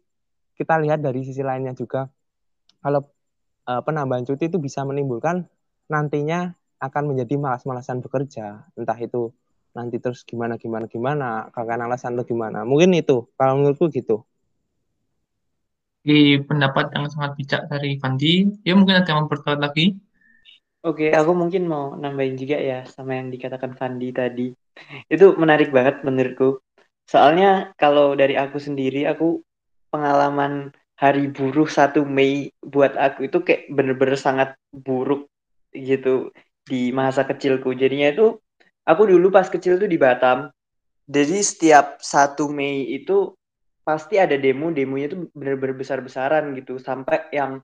kita 0.59 0.77
lihat 0.83 1.01
dari 1.01 1.25
sisi 1.25 1.41
lainnya 1.41 1.73
juga. 1.73 2.11
Kalau 2.81 3.09
uh, 3.69 3.81
penambahan 3.85 4.25
cuti 4.25 4.49
itu 4.49 4.57
bisa 4.61 4.85
menimbulkan 4.85 5.49
nantinya 5.89 6.57
akan 6.81 7.15
menjadi 7.15 7.37
malas-malasan 7.37 8.01
bekerja. 8.01 8.65
Entah 8.75 8.99
itu 8.99 9.31
nanti 9.71 10.03
terus 10.03 10.27
gimana 10.27 10.59
gimana 10.59 10.91
gimana 10.91 11.53
kakak 11.55 11.79
alasan 11.79 12.19
lo 12.19 12.27
gimana. 12.27 12.67
Mungkin 12.67 12.97
itu 12.97 13.29
kalau 13.39 13.61
menurutku 13.61 13.93
gitu. 13.93 14.25
Di 16.01 16.41
pendapat 16.41 16.97
yang 16.97 17.13
sangat 17.13 17.37
bijak 17.37 17.63
dari 17.69 18.01
Fandi 18.01 18.49
ya 18.65 18.73
mungkin 18.73 19.05
ada 19.05 19.07
yang 19.13 19.29
mau 19.29 19.55
lagi? 19.61 20.01
Oke, 20.81 21.13
aku 21.13 21.37
mungkin 21.37 21.69
mau 21.69 21.93
nambahin 21.93 22.41
juga 22.41 22.57
ya 22.57 22.89
sama 22.89 23.21
yang 23.21 23.29
dikatakan 23.29 23.77
Fandi 23.77 24.17
tadi. 24.17 24.49
Itu 25.13 25.37
menarik 25.37 25.69
banget 25.69 26.01
menurutku. 26.01 26.65
Soalnya 27.05 27.77
kalau 27.77 28.17
dari 28.17 28.41
aku 28.41 28.57
sendiri, 28.57 29.05
aku 29.05 29.45
pengalaman 29.93 30.73
hari 30.97 31.29
buruh 31.29 31.69
1 31.69 32.09
Mei 32.09 32.49
buat 32.65 32.97
aku 32.97 33.29
itu 33.29 33.45
kayak 33.45 33.69
bener-bener 33.69 34.17
sangat 34.17 34.57
buruk 34.73 35.29
gitu 35.73 36.33
di 36.67 36.91
masa 36.91 37.25
kecilku. 37.25 37.73
Jadinya 37.77 38.13
itu 38.13 38.37
aku 38.85 39.03
dulu 39.09 39.33
pas 39.33 39.49
kecil 39.49 39.81
tuh 39.81 39.89
di 39.89 39.97
Batam. 40.01 40.49
Jadi 41.11 41.43
setiap 41.43 41.99
1 41.99 42.47
Mei 42.51 42.87
itu 42.95 43.35
pasti 43.83 44.21
ada 44.21 44.39
demo, 44.39 44.71
demonya 44.71 45.11
tuh 45.11 45.27
bener-bener 45.35 45.75
besar-besaran 45.75 46.55
gitu. 46.55 46.79
Sampai 46.79 47.27
yang 47.35 47.59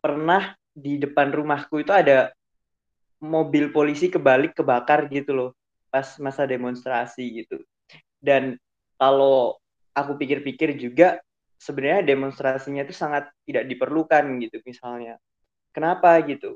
pernah 0.00 0.56
di 0.72 0.96
depan 0.96 1.34
rumahku 1.34 1.82
itu 1.82 1.90
ada 1.90 2.32
mobil 3.18 3.74
polisi 3.74 4.06
kebalik 4.06 4.54
kebakar 4.54 5.10
gitu 5.10 5.34
loh 5.34 5.50
pas 5.90 6.06
masa 6.22 6.46
demonstrasi 6.46 7.42
gitu. 7.42 7.58
Dan 8.22 8.54
kalau 8.94 9.58
aku 9.90 10.14
pikir-pikir 10.14 10.78
juga 10.78 11.18
sebenarnya 11.58 12.14
demonstrasinya 12.14 12.86
itu 12.86 12.94
sangat 12.94 13.26
tidak 13.42 13.66
diperlukan 13.66 14.24
gitu 14.38 14.62
misalnya. 14.62 15.18
Kenapa 15.74 16.14
gitu? 16.22 16.54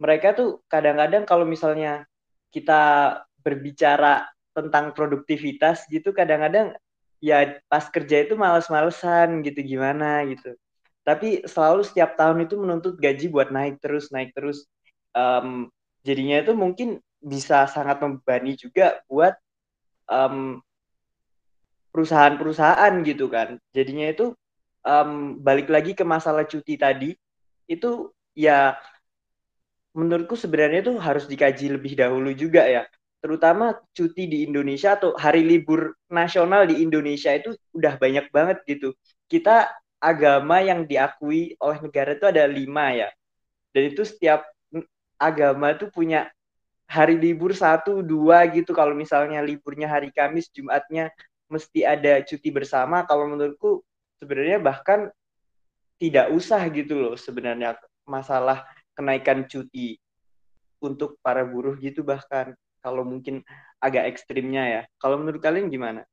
Mereka 0.00 0.32
tuh 0.32 0.64
kadang-kadang 0.66 1.28
kalau 1.28 1.44
misalnya 1.44 2.08
kita 2.50 3.14
berbicara 3.44 4.26
tentang 4.56 4.96
produktivitas 4.96 5.86
gitu 5.86 6.10
kadang-kadang 6.10 6.74
ya 7.22 7.60
pas 7.68 7.86
kerja 7.86 8.24
itu 8.24 8.34
males-malesan 8.34 9.44
gitu 9.44 9.60
gimana 9.60 10.24
gitu. 10.26 10.56
Tapi 11.04 11.44
selalu 11.44 11.84
setiap 11.84 12.16
tahun 12.16 12.48
itu 12.48 12.56
menuntut 12.56 12.96
gaji 12.96 13.28
buat 13.28 13.52
naik 13.52 13.80
terus 13.80 14.08
naik 14.10 14.32
terus. 14.32 14.64
Um, 15.12 15.68
jadinya 16.00 16.40
itu 16.40 16.56
mungkin 16.56 17.04
bisa 17.20 17.68
sangat 17.68 18.00
membebani 18.00 18.56
juga 18.56 19.04
buat 19.04 19.36
perusahaan-perusahaan 21.94 22.92
gitu 23.06 23.30
kan. 23.30 23.60
Jadinya 23.70 24.10
itu 24.10 24.34
um, 24.82 25.38
balik 25.38 25.70
lagi 25.70 25.94
ke 25.94 26.02
masalah 26.02 26.48
cuti 26.48 26.74
tadi 26.74 27.14
itu 27.70 28.10
ya 28.34 28.74
menurutku 29.96 30.38
sebenarnya 30.38 30.86
itu 30.86 30.94
harus 30.98 31.26
dikaji 31.26 31.74
lebih 31.74 31.98
dahulu 31.98 32.30
juga 32.34 32.66
ya. 32.66 32.82
Terutama 33.20 33.76
cuti 33.92 34.24
di 34.24 34.48
Indonesia 34.48 34.96
atau 34.96 35.12
hari 35.12 35.44
libur 35.44 35.92
nasional 36.08 36.64
di 36.64 36.80
Indonesia 36.80 37.36
itu 37.36 37.52
udah 37.76 38.00
banyak 38.00 38.32
banget 38.32 38.64
gitu. 38.64 38.96
Kita 39.28 39.68
agama 40.00 40.64
yang 40.64 40.88
diakui 40.88 41.54
oleh 41.60 41.78
negara 41.84 42.16
itu 42.16 42.24
ada 42.24 42.48
lima 42.48 42.96
ya. 42.96 43.08
Dan 43.76 43.92
itu 43.92 44.02
setiap 44.08 44.48
agama 45.20 45.76
tuh 45.76 45.92
punya 45.92 46.32
hari 46.88 47.20
libur 47.20 47.52
satu 47.52 48.00
dua 48.00 48.48
gitu. 48.48 48.72
Kalau 48.72 48.96
misalnya 48.96 49.44
liburnya 49.44 49.86
hari 49.86 50.08
Kamis 50.08 50.48
Jumatnya 50.48 51.12
mesti 51.52 51.84
ada 51.84 52.24
cuti 52.24 52.48
bersama. 52.48 53.04
Kalau 53.04 53.28
menurutku 53.28 53.84
sebenarnya 54.16 54.56
bahkan 54.64 55.12
tidak 56.00 56.32
usah 56.32 56.64
gitu 56.72 56.96
loh 56.96 57.14
sebenarnya 57.20 57.76
masalah 58.08 58.64
kenaikan 59.00 59.48
cuti 59.48 59.96
untuk 60.84 61.16
para 61.24 61.40
buruh 61.48 61.80
gitu 61.80 62.04
bahkan 62.04 62.52
kalau 62.84 63.00
mungkin 63.04 63.40
agak 63.80 64.12
ekstrimnya 64.12 64.64
ya. 64.68 64.82
Kalau 65.00 65.16
menurut 65.16 65.40
kalian 65.40 65.72
gimana? 65.72 66.04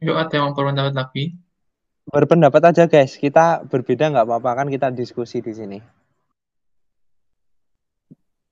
Yuk 0.00 0.16
ada 0.16 0.32
yang 0.32 0.56
berpendapat 0.56 0.96
lagi? 0.96 1.36
Berpendapat 2.08 2.62
aja 2.72 2.84
guys, 2.88 3.16
kita 3.16 3.64
berbeda 3.68 4.12
nggak 4.12 4.24
apa-apa 4.24 4.64
kan 4.64 4.68
kita 4.72 4.88
diskusi 4.88 5.44
di 5.44 5.52
sini. 5.52 5.78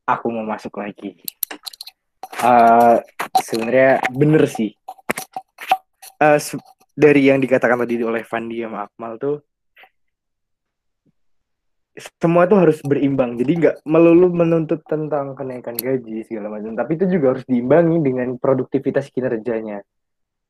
Aku 0.05 0.29
mau 0.29 0.45
masuk 0.45 0.77
lagi. 0.77 1.17
Uh, 2.43 3.01
sebenarnya 3.41 4.03
bener 4.11 4.51
sih 4.51 4.75
uh, 6.23 6.39
dari 6.95 7.29
yang 7.29 7.43
dikatakan 7.43 7.83
tadi 7.83 7.99
oleh 8.03 8.23
Fandi 8.23 8.63
sama 8.63 8.87
Akmal 8.87 9.19
tuh 9.19 9.37
semua 11.93 12.49
tuh 12.49 12.59
harus 12.65 12.81
berimbang. 12.81 13.37
Jadi 13.37 13.53
nggak 13.61 13.77
melulu 13.85 14.33
menuntut 14.33 14.81
tentang 14.89 15.37
kenaikan 15.37 15.77
gaji 15.77 16.25
segala 16.25 16.49
macam. 16.49 16.73
Tapi 16.73 16.91
itu 16.97 17.05
juga 17.19 17.37
harus 17.37 17.45
diimbangi 17.45 18.01
dengan 18.01 18.41
produktivitas 18.41 19.13
kinerjanya. 19.13 19.85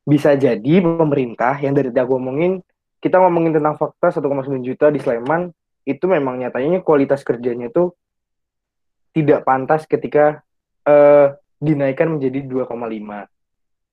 Bisa 0.02 0.34
jadi 0.38 0.82
pemerintah 0.82 1.58
yang 1.58 1.74
dari 1.74 1.90
tadi 1.90 2.02
aku 2.02 2.18
ngomongin 2.18 2.62
kita 3.02 3.18
ngomongin 3.18 3.58
tentang 3.58 3.74
fakta 3.74 4.22
1,9 4.22 4.62
juta 4.62 4.86
di 4.94 5.02
Sleman 5.02 5.50
itu 5.82 6.06
memang 6.06 6.38
nyatanya 6.38 6.78
kualitas 6.86 7.26
kerjanya 7.26 7.66
tuh 7.74 7.98
tidak 9.10 9.42
pantas 9.42 9.82
ketika 9.90 10.46
uh, 10.86 11.34
dinaikkan 11.58 12.06
menjadi 12.06 12.46
2,5 12.46 12.70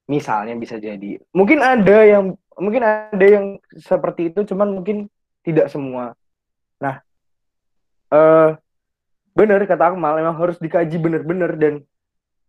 misalnya 0.10 0.54
bisa 0.58 0.78
jadi. 0.78 1.18
Mungkin 1.34 1.62
ada 1.62 1.98
yang 2.06 2.38
mungkin 2.58 2.82
ada 2.86 3.26
yang 3.26 3.58
seperti 3.74 4.30
itu 4.30 4.46
cuman 4.54 4.70
mungkin 4.70 5.10
tidak 5.42 5.74
semua. 5.74 6.14
Nah 6.78 7.02
uh, 8.14 8.58
benar 9.34 9.64
kata 9.64 9.94
Akmal 9.94 10.20
memang 10.20 10.36
harus 10.36 10.58
dikaji 10.60 11.00
benar-benar 11.00 11.56
dan 11.56 11.86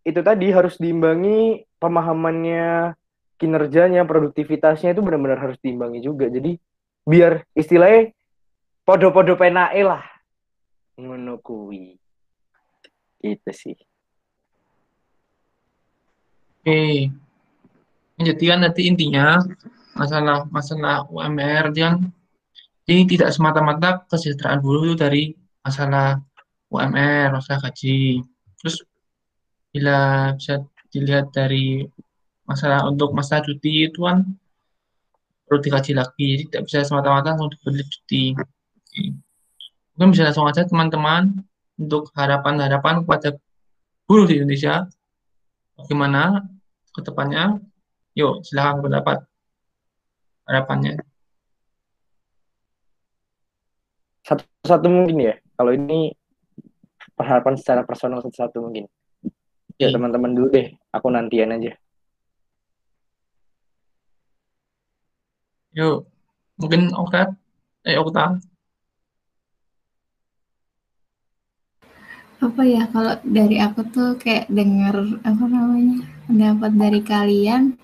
itu 0.01 0.19
tadi 0.25 0.49
harus 0.49 0.81
diimbangi 0.81 1.63
pemahamannya 1.77 2.97
kinerjanya 3.37 4.05
produktivitasnya 4.05 4.93
itu 4.93 5.01
benar-benar 5.01 5.41
harus 5.41 5.57
diimbangi 5.61 6.01
juga. 6.01 6.29
Jadi 6.29 6.57
biar 7.05 7.45
istilahnya 7.57 8.13
podo-podo 8.85 9.33
penae 9.37 9.81
lah. 9.81 10.05
Menukui 11.01 11.97
itu 13.21 13.51
sih. 13.53 13.77
Oke, 16.61 17.09
jadi 18.21 18.43
kan 18.53 18.59
nanti 18.61 18.85
intinya 18.85 19.41
masalah 19.97 20.45
masalah 20.53 21.09
UMR 21.09 21.73
yang 21.73 22.05
ini 22.85 23.09
tidak 23.09 23.33
semata-mata 23.33 24.05
kesejahteraan 24.05 24.61
buruh 24.61 24.93
itu 24.93 24.95
dari 24.97 25.23
masalah 25.65 26.21
UMR, 26.69 27.33
masalah 27.33 27.69
gaji. 27.69 28.21
Terus 28.61 28.83
bila 29.71 30.31
bisa 30.35 30.61
dilihat 30.91 31.31
dari 31.31 31.87
masalah 32.43 32.85
untuk 32.89 33.15
masa 33.15 33.39
cuti 33.39 33.87
itu 33.87 34.03
kan 34.03 34.27
perlu 35.47 35.59
dikaji 35.63 35.91
lagi. 35.95 36.27
Jadi 36.37 36.43
tidak 36.51 36.63
bisa 36.67 36.77
semata-mata 36.83 37.33
langsung 37.33 37.51
dibeli 37.53 37.83
cuti. 37.87 38.23
Oke. 38.35 39.01
Mungkin 39.95 40.09
bisa 40.15 40.27
langsung 40.27 40.47
aja 40.47 40.67
teman-teman 40.67 41.43
untuk 41.79 42.11
harapan-harapan 42.15 43.03
kepada 43.05 43.29
buruh 44.05 44.27
di 44.27 44.39
Indonesia. 44.41 44.87
Bagaimana 45.79 46.45
ke 46.91 46.99
depannya 47.01 47.57
Yuk, 48.11 48.43
silahkan 48.43 48.83
pendapat 48.83 49.17
harapannya. 50.43 50.99
Satu-satu 54.27 54.87
mungkin 54.91 55.31
ya. 55.31 55.35
Kalau 55.61 55.77
ini 55.77 56.09
harapan 57.21 57.53
secara 57.53 57.85
personal 57.85 58.17
satu-satu 58.25 58.65
mungkin. 58.65 58.89
Ya 59.77 59.93
teman-teman 59.93 60.33
dulu 60.33 60.49
deh. 60.57 60.73
Aku 60.89 61.13
nantian 61.13 61.53
aja. 61.53 61.77
Yuk, 65.77 66.09
mungkin 66.57 66.89
Okta, 66.97 67.37
eh 67.85 67.93
Okta. 68.01 68.41
Apa 72.41 72.61
ya 72.65 72.89
kalau 72.89 73.21
dari 73.21 73.61
aku 73.61 73.85
tuh 73.85 74.17
kayak 74.17 74.49
denger 74.49 75.21
apa 75.21 75.45
namanya 75.45 76.09
pendapat 76.25 76.71
dari 76.73 77.01
kalian 77.05 77.77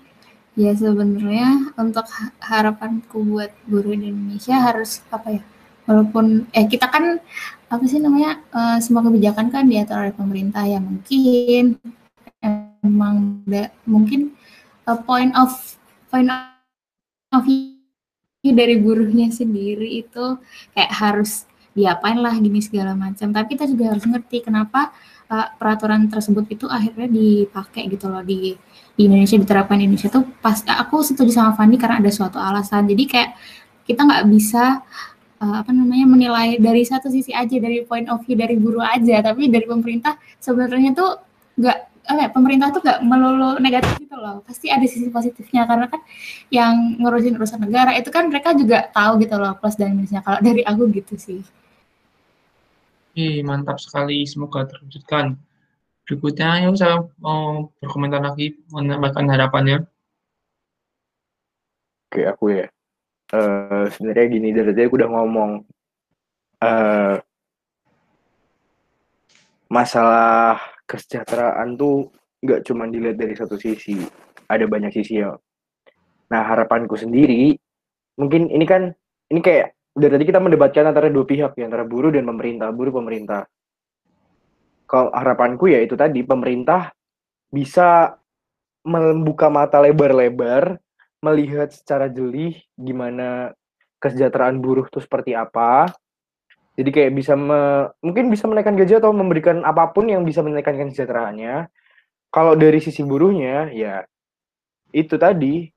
Ya 0.58 0.74
sebenarnya 0.74 1.70
untuk 1.78 2.10
harapanku 2.42 3.22
buat 3.22 3.54
di 3.70 3.94
Indonesia 4.10 4.58
harus 4.58 5.06
apa 5.06 5.38
ya? 5.38 5.42
Walaupun 5.86 6.50
eh 6.50 6.66
kita 6.66 6.90
kan 6.90 7.22
apa 7.68 7.84
sih 7.84 8.00
namanya? 8.00 8.40
Uh, 8.48 8.78
semua 8.80 9.04
kebijakan 9.04 9.52
kan 9.52 9.68
diatur 9.68 10.00
oleh 10.00 10.14
pemerintah 10.16 10.64
ya 10.64 10.80
mungkin. 10.80 11.76
Emang 12.80 13.44
da, 13.44 13.68
mungkin 13.84 14.32
uh, 14.88 14.98
point 15.04 15.32
of 15.36 15.52
point 16.08 16.32
of 16.32 17.44
view 17.44 17.76
dari 18.56 18.80
buruhnya 18.80 19.28
sendiri 19.28 20.00
itu 20.00 20.40
kayak 20.72 20.92
harus 20.96 21.44
diapain 21.76 22.18
lah 22.18 22.32
gini 22.40 22.64
segala 22.64 22.96
macam. 22.96 23.28
Tapi 23.30 23.54
kita 23.54 23.68
juga 23.68 23.92
harus 23.92 24.04
ngerti 24.08 24.48
kenapa 24.48 24.90
uh, 25.28 25.52
peraturan 25.60 26.08
tersebut 26.08 26.48
itu 26.48 26.64
akhirnya 26.66 27.06
dipakai 27.06 27.86
gitu 27.92 28.08
loh 28.08 28.24
di 28.24 28.56
di 28.98 29.02
Indonesia 29.06 29.36
diterapkan 29.38 29.78
di 29.78 29.86
Indonesia 29.86 30.10
tuh 30.10 30.24
pas 30.40 30.58
aku 30.64 31.04
setuju 31.04 31.30
sama 31.30 31.52
Fandi 31.54 31.76
karena 31.76 32.00
ada 32.00 32.10
suatu 32.10 32.40
alasan. 32.40 32.88
Jadi 32.88 33.04
kayak 33.04 33.30
kita 33.84 34.00
nggak 34.08 34.24
bisa 34.32 34.82
uh, 35.42 35.56
apa 35.62 35.70
namanya 35.70 36.06
menilai 36.06 36.58
dari 36.58 36.82
satu 36.82 37.08
sisi 37.10 37.30
aja 37.34 37.56
dari 37.58 37.82
point 37.86 38.06
of 38.10 38.22
view 38.26 38.34
dari 38.34 38.58
buruh 38.58 38.84
aja. 38.84 39.22
Tapi 39.22 39.50
dari 39.50 39.66
pemerintah 39.66 40.18
sebenarnya 40.42 40.92
tuh 40.94 41.10
nggak 41.58 41.78
apa 42.08 42.20
ya, 42.24 42.28
pemerintah 42.32 42.68
tuh 42.72 42.80
nggak 42.80 43.00
melulu 43.04 43.50
negatif 43.60 43.94
gitu 44.00 44.16
loh. 44.16 44.40
Pasti 44.46 44.72
ada 44.72 44.86
sisi 44.88 45.08
positifnya 45.12 45.68
karena 45.68 45.86
kan 45.86 46.00
yang 46.48 46.96
ngurusin 46.98 47.36
urusan 47.36 47.60
negara 47.62 47.94
itu 47.96 48.08
kan 48.08 48.26
mereka 48.32 48.56
juga 48.56 48.88
tahu 48.90 49.20
gitu 49.22 49.36
loh 49.36 49.52
plus 49.60 49.76
dan 49.76 49.92
minusnya 49.94 50.24
kalau 50.24 50.40
dari 50.40 50.62
aku 50.64 50.88
gitu 50.94 51.14
sih. 51.20 51.40
Oke, 53.12 53.42
mantap 53.42 53.82
sekali. 53.82 54.22
Semoga 54.24 54.64
terwujudkan. 54.70 55.36
Berikutnya 56.06 56.64
ya 56.64 56.72
saya 56.72 57.04
mau 57.20 57.68
berkomentar 57.84 58.24
lagi 58.24 58.56
menambahkan 58.72 59.28
harapannya. 59.28 59.84
Oke 62.08 62.24
aku 62.24 62.56
ya 62.56 62.72
uh, 63.32 63.84
sebenarnya 63.92 64.26
gini 64.30 64.48
dari 64.52 64.72
tadi 64.72 64.86
aku 64.86 64.96
udah 65.00 65.10
ngomong 65.10 65.50
uh, 66.64 67.14
masalah 69.68 70.56
kesejahteraan 70.88 71.76
tuh 71.76 72.08
nggak 72.40 72.64
cuma 72.64 72.88
dilihat 72.88 73.20
dari 73.20 73.34
satu 73.36 73.60
sisi 73.60 73.98
ada 74.48 74.64
banyak 74.64 74.94
sisi 74.94 75.20
ya. 75.20 75.36
Nah 76.32 76.42
harapanku 76.44 76.96
sendiri 76.96 77.56
mungkin 78.16 78.48
ini 78.48 78.64
kan 78.64 78.90
ini 79.28 79.40
kayak 79.44 79.76
dari 79.92 80.12
tadi 80.14 80.24
kita 80.24 80.40
mendebatkan 80.40 80.88
antara 80.88 81.12
dua 81.12 81.26
pihak 81.28 81.58
ya 81.58 81.64
antara 81.68 81.84
buruh 81.84 82.14
dan 82.14 82.24
pemerintah 82.24 82.72
buruh 82.72 82.94
pemerintah. 82.94 83.44
Kalau 84.88 85.12
harapanku 85.12 85.68
ya 85.68 85.84
itu 85.84 85.92
tadi 86.00 86.24
pemerintah 86.24 86.96
bisa 87.52 88.16
membuka 88.88 89.52
mata 89.52 89.76
lebar-lebar 89.84 90.80
melihat 91.24 91.70
secara 91.74 92.06
jeli 92.06 92.62
gimana 92.78 93.52
kesejahteraan 93.98 94.62
buruh 94.62 94.86
itu 94.86 95.02
seperti 95.02 95.34
apa. 95.34 95.90
Jadi 96.78 96.90
kayak 96.94 97.12
bisa 97.18 97.34
me, 97.34 97.90
mungkin 97.98 98.30
bisa 98.30 98.46
menaikkan 98.46 98.78
gaji 98.78 99.02
atau 99.02 99.10
memberikan 99.10 99.66
apa 99.66 99.90
pun 99.90 100.06
yang 100.06 100.22
bisa 100.22 100.46
menaikkan 100.46 100.78
kesejahteraannya. 100.78 101.66
Kalau 102.30 102.54
dari 102.54 102.78
sisi 102.78 103.02
buruhnya 103.02 103.72
ya 103.74 104.06
itu 104.94 105.18
tadi 105.18 105.68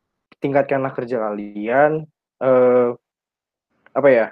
tingkatkanlah 0.42 0.94
kerja 0.94 1.18
kalian 1.20 2.06
eh, 2.42 2.90
apa 3.92 4.10
ya 4.10 4.28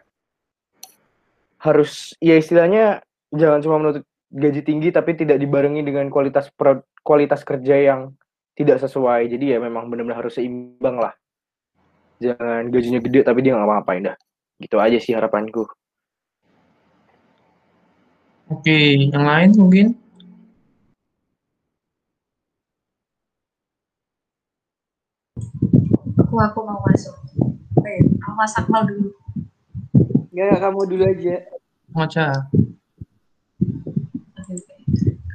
harus 1.59 2.15
ya 2.23 2.39
istilahnya 2.39 3.03
jangan 3.35 3.59
cuma 3.59 3.75
menuntut 3.77 4.05
gaji 4.31 4.61
tinggi 4.63 4.89
tapi 4.95 5.17
tidak 5.17 5.41
dibarengi 5.41 5.83
dengan 5.83 6.07
kualitas 6.07 6.47
kualitas 7.03 7.43
kerja 7.43 7.75
yang 7.75 8.15
tidak 8.59 8.83
sesuai. 8.83 9.31
Jadi 9.31 9.55
ya 9.55 9.57
memang 9.63 9.87
benar-benar 9.87 10.27
harus 10.27 10.35
seimbang 10.35 10.99
lah. 10.99 11.15
Jangan 12.19 12.67
gajinya 12.67 12.99
gede 12.99 13.23
tapi 13.23 13.39
dia 13.39 13.55
nggak 13.55 13.63
apa-apain 13.63 14.03
dah. 14.03 14.15
Gitu 14.59 14.75
aja 14.75 14.99
sih 14.99 15.15
harapanku. 15.15 15.63
Oke 18.51 19.07
yang 19.07 19.23
lain 19.23 19.49
mungkin? 19.55 19.87
Aku 26.19 26.35
aku 26.35 26.59
mau 26.67 26.83
masuk. 26.83 27.15
Oke 27.79 27.93
aku 28.19 28.31
masak 28.35 28.67
mal 28.67 28.83
dulu. 28.83 29.15
Enggak, 30.35 30.59
kamu 30.59 30.79
dulu 30.87 31.03
aja. 31.07 31.35
Maca. 31.95 32.27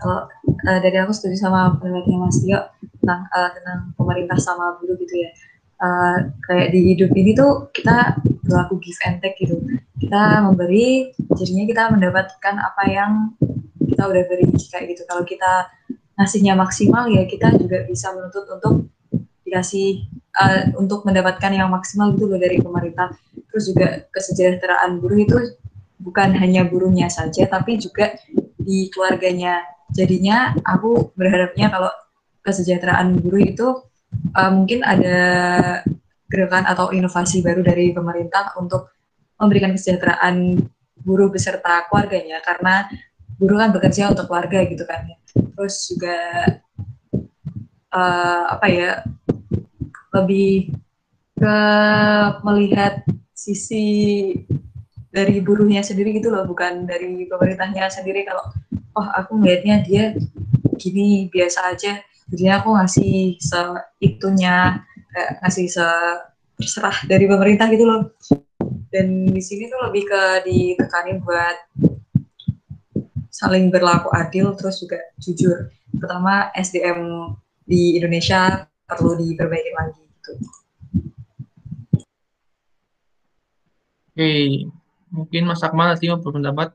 Kalau 0.05 0.21
uh, 0.69 0.79
dari 0.85 0.97
aku 1.01 1.17
setuju 1.17 1.49
sama 1.49 1.81
pendapatnya 1.81 2.21
Mas 2.21 2.37
Tio 2.45 2.61
tentang 3.05 3.29
uh, 3.29 3.51
tentang 3.53 3.93
pemerintah 4.01 4.41
sama 4.41 4.81
buruh 4.81 4.97
gitu 4.97 5.21
ya. 5.21 5.31
Uh, 5.77 6.33
kayak 6.49 6.73
di 6.73 6.97
hidup 6.97 7.13
ini 7.13 7.37
tuh 7.37 7.69
kita 7.77 8.17
berlaku 8.41 8.81
give 8.81 8.97
and 9.05 9.21
take 9.21 9.37
gitu. 9.37 9.61
Kita 10.01 10.41
memberi, 10.41 11.13
jadinya 11.37 11.65
kita 11.69 11.83
mendapatkan 11.93 12.55
apa 12.57 12.83
yang 12.89 13.13
kita 13.85 14.09
udah 14.09 14.23
beri 14.25 14.49
kayak 14.73 14.97
gitu. 14.97 15.05
Kalau 15.05 15.29
kita 15.29 15.69
ngasihnya 16.17 16.57
maksimal 16.57 17.11
ya 17.13 17.29
kita 17.29 17.53
juga 17.61 17.85
bisa 17.85 18.15
menuntut 18.17 18.49
untuk 18.49 18.89
dikasih 19.45 20.09
uh, 20.41 20.73
untuk 20.81 21.05
mendapatkan 21.05 21.53
yang 21.53 21.69
maksimal 21.69 22.17
gitu 22.17 22.33
loh 22.33 22.41
dari 22.41 22.59
pemerintah. 22.59 23.13
Terus 23.53 23.71
juga 23.71 24.09
kesejahteraan 24.11 24.99
buruh 24.99 25.21
itu 25.21 25.37
bukan 26.01 26.33
hanya 26.39 26.65
buruhnya 26.67 27.13
saja, 27.13 27.45
tapi 27.47 27.77
juga 27.77 28.17
di 28.57 28.89
keluarganya. 28.89 29.63
Jadinya 29.95 30.57
aku 30.65 31.13
berharapnya 31.15 31.71
kalau 31.71 31.93
kesejahteraan 32.45 33.19
buruh 33.25 33.43
itu 33.43 33.67
uh, 34.37 34.53
mungkin 34.53 34.85
ada 34.85 35.19
gerakan 36.29 36.69
atau 36.69 36.93
inovasi 36.93 37.41
baru 37.41 37.65
dari 37.65 37.91
pemerintah 37.97 38.53
untuk 38.61 38.93
memberikan 39.41 39.73
kesejahteraan 39.73 40.61
buruh 41.01 41.33
beserta 41.33 41.89
keluarganya 41.89 42.39
karena 42.45 42.87
buruh 43.41 43.59
kan 43.61 43.71
bekerja 43.75 44.13
untuk 44.13 44.31
keluarga 44.31 44.63
gitu 44.69 44.85
kan 44.87 45.11
terus 45.35 45.91
juga 45.91 46.19
uh, 47.91 48.45
apa 48.55 48.67
ya 48.71 48.91
lebih 50.15 50.71
ke 51.35 51.59
melihat 52.47 53.03
sisi 53.35 53.87
dari 55.15 55.39
buruhnya 55.39 55.83
sendiri 55.83 56.19
gitu 56.19 56.31
loh, 56.31 56.43
bukan 56.47 56.87
dari 56.91 57.27
pemerintahnya 57.27 57.87
sendiri. 57.91 58.27
Kalau 58.27 58.51
oh 58.99 59.07
aku 59.15 59.39
melihatnya 59.39 59.83
dia 59.83 60.05
gini 60.77 61.29
biasa 61.33 61.73
aja, 61.75 62.01
jadi 62.29 62.61
aku 62.61 62.73
ngasih 62.75 63.37
seitunya, 63.41 64.81
kayak 65.13 65.31
ngasih 65.45 65.67
se 65.69 65.87
terserah 66.55 66.95
dari 67.11 67.27
pemerintah 67.27 67.67
gitu 67.69 67.85
loh. 67.85 68.15
Dan 68.89 69.27
di 69.27 69.43
sini 69.43 69.67
tuh 69.67 69.91
lebih 69.91 70.07
ke 70.07 70.23
ditekanin 70.47 71.19
buat 71.19 71.57
saling 73.35 73.69
berlaku 73.75 74.15
adil 74.15 74.55
terus 74.55 74.79
juga 74.79 75.03
jujur. 75.19 75.75
Pertama 75.99 76.55
SDM 76.55 77.35
di 77.67 77.99
Indonesia 77.99 78.71
perlu 78.87 79.19
diperbaiki 79.19 79.73
lagi 79.75 80.03
gitu. 80.07 80.33
Oke, 84.15 84.33
mungkin 85.11 85.43
Mas 85.51 85.67
Akmal 85.67 85.91
nanti 85.91 86.07
mau 86.07 86.23
berpendapat. 86.23 86.71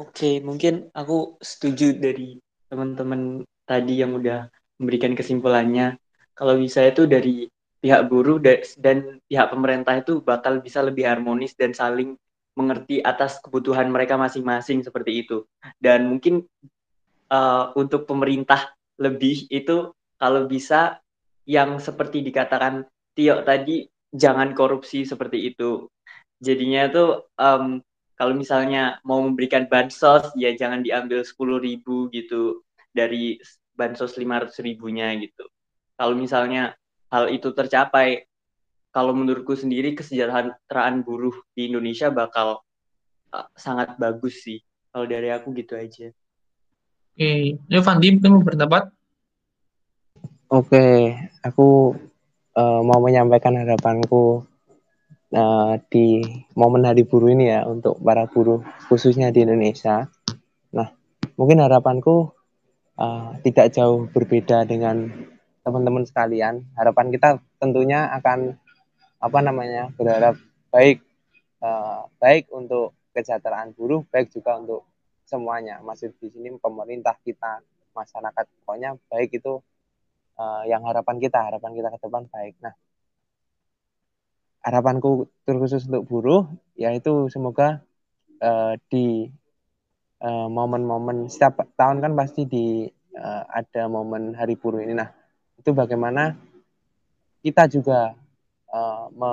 Oke, 0.00 0.40
mungkin 0.40 0.88
aku 0.96 1.36
setuju 1.44 1.92
dari 1.92 2.40
teman-teman 2.72 3.44
tadi 3.68 4.00
yang 4.00 4.16
udah 4.16 4.48
memberikan 4.80 5.12
kesimpulannya. 5.12 6.00
Kalau 6.32 6.56
bisa 6.56 6.88
itu 6.88 7.04
dari 7.04 7.44
pihak 7.84 8.08
buruh 8.08 8.40
dan 8.80 9.20
pihak 9.28 9.52
pemerintah 9.52 10.00
itu 10.00 10.24
bakal 10.24 10.64
bisa 10.64 10.80
lebih 10.80 11.04
harmonis 11.04 11.52
dan 11.52 11.76
saling 11.76 12.16
mengerti 12.56 13.04
atas 13.04 13.44
kebutuhan 13.44 13.92
mereka 13.92 14.16
masing-masing 14.16 14.80
seperti 14.80 15.20
itu. 15.20 15.44
Dan 15.76 16.16
mungkin 16.16 16.48
uh, 17.28 17.76
untuk 17.76 18.08
pemerintah 18.08 18.72
lebih 18.96 19.52
itu 19.52 19.92
kalau 20.16 20.48
bisa 20.48 20.96
yang 21.44 21.76
seperti 21.76 22.24
dikatakan 22.24 22.88
Tio 23.12 23.44
tadi 23.44 23.84
jangan 24.16 24.56
korupsi 24.56 25.04
seperti 25.04 25.52
itu. 25.52 25.92
Jadinya 26.40 26.88
tuh 26.88 27.28
um, 27.36 27.84
kalau 28.20 28.36
misalnya 28.36 29.00
mau 29.00 29.24
memberikan 29.24 29.64
bansos 29.64 30.28
ya 30.36 30.52
jangan 30.52 30.84
diambil 30.84 31.24
sepuluh 31.24 31.56
ribu 31.56 32.12
gitu 32.12 32.60
dari 32.92 33.40
bansos 33.72 34.20
lima 34.20 34.44
ratus 34.44 34.60
ribunya 34.60 35.08
gitu. 35.16 35.48
Kalau 35.96 36.12
misalnya 36.12 36.76
hal 37.08 37.32
itu 37.32 37.48
tercapai, 37.56 38.28
kalau 38.92 39.16
menurutku 39.16 39.56
sendiri 39.56 39.96
kesejahteraan 39.96 41.00
buruh 41.00 41.32
di 41.56 41.72
Indonesia 41.72 42.12
bakal 42.12 42.60
uh, 43.32 43.48
sangat 43.56 43.96
bagus 43.96 44.44
sih. 44.44 44.60
Kalau 44.92 45.08
dari 45.08 45.32
aku 45.32 45.56
gitu 45.56 45.80
aja. 45.80 46.12
Oke, 47.16 47.56
okay. 47.56 47.80
Fandi 47.80 48.20
mungkin 48.20 48.36
mau 48.36 48.44
berpendapat? 48.44 48.92
Oke, 50.52 50.76
okay. 50.76 50.96
aku 51.40 51.96
uh, 52.52 52.80
mau 52.84 53.00
menyampaikan 53.00 53.56
harapanku 53.56 54.44
uh, 55.34 55.78
di 55.90 56.22
momen 56.54 56.86
Hari 56.86 57.06
Buruh 57.06 57.30
ini 57.30 57.50
ya 57.50 57.66
untuk 57.66 57.98
para 58.02 58.26
buruh 58.26 58.62
khususnya 58.90 59.30
di 59.30 59.46
Indonesia. 59.46 60.10
Nah, 60.74 60.88
mungkin 61.38 61.62
harapanku 61.62 62.30
uh, 62.98 63.38
tidak 63.42 63.74
jauh 63.74 64.06
berbeda 64.10 64.66
dengan 64.66 65.10
teman-teman 65.62 66.06
sekalian. 66.06 66.66
Harapan 66.74 67.12
kita 67.14 67.38
tentunya 67.60 68.10
akan 68.14 68.58
apa 69.20 69.38
namanya 69.44 69.92
berharap 69.94 70.40
baik 70.72 71.04
uh, 71.60 72.08
baik 72.18 72.48
untuk 72.50 72.96
kesejahteraan 73.12 73.74
buruh, 73.76 74.06
baik 74.08 74.32
juga 74.32 74.56
untuk 74.58 74.86
semuanya. 75.26 75.78
Masih 75.84 76.14
di 76.18 76.30
sini 76.30 76.54
pemerintah 76.58 77.14
kita, 77.22 77.62
masyarakat 77.94 78.44
pokoknya 78.62 78.96
baik 79.10 79.36
itu 79.36 79.60
uh, 80.38 80.62
yang 80.66 80.82
harapan 80.86 81.20
kita, 81.20 81.38
harapan 81.38 81.70
kita 81.76 81.88
ke 81.92 81.98
depan 82.00 82.24
baik. 82.30 82.54
Nah, 82.64 82.74
harapanku 84.60 85.28
terkhusus 85.48 85.88
untuk 85.88 86.04
buruh 86.08 86.42
yaitu 86.76 87.28
semoga 87.32 87.80
uh, 88.40 88.76
di 88.92 89.28
momen-momen 90.26 91.24
uh, 91.24 91.30
setiap 91.32 91.64
tahun 91.80 92.04
kan 92.04 92.12
pasti 92.12 92.44
di 92.44 92.84
uh, 93.16 93.42
ada 93.48 93.88
momen 93.88 94.36
Hari 94.36 94.54
Buruh 94.60 94.84
ini. 94.84 94.92
Nah, 94.92 95.08
itu 95.56 95.72
bagaimana 95.72 96.36
kita 97.40 97.64
juga 97.72 98.12
uh, 98.68 99.08
me, 99.16 99.32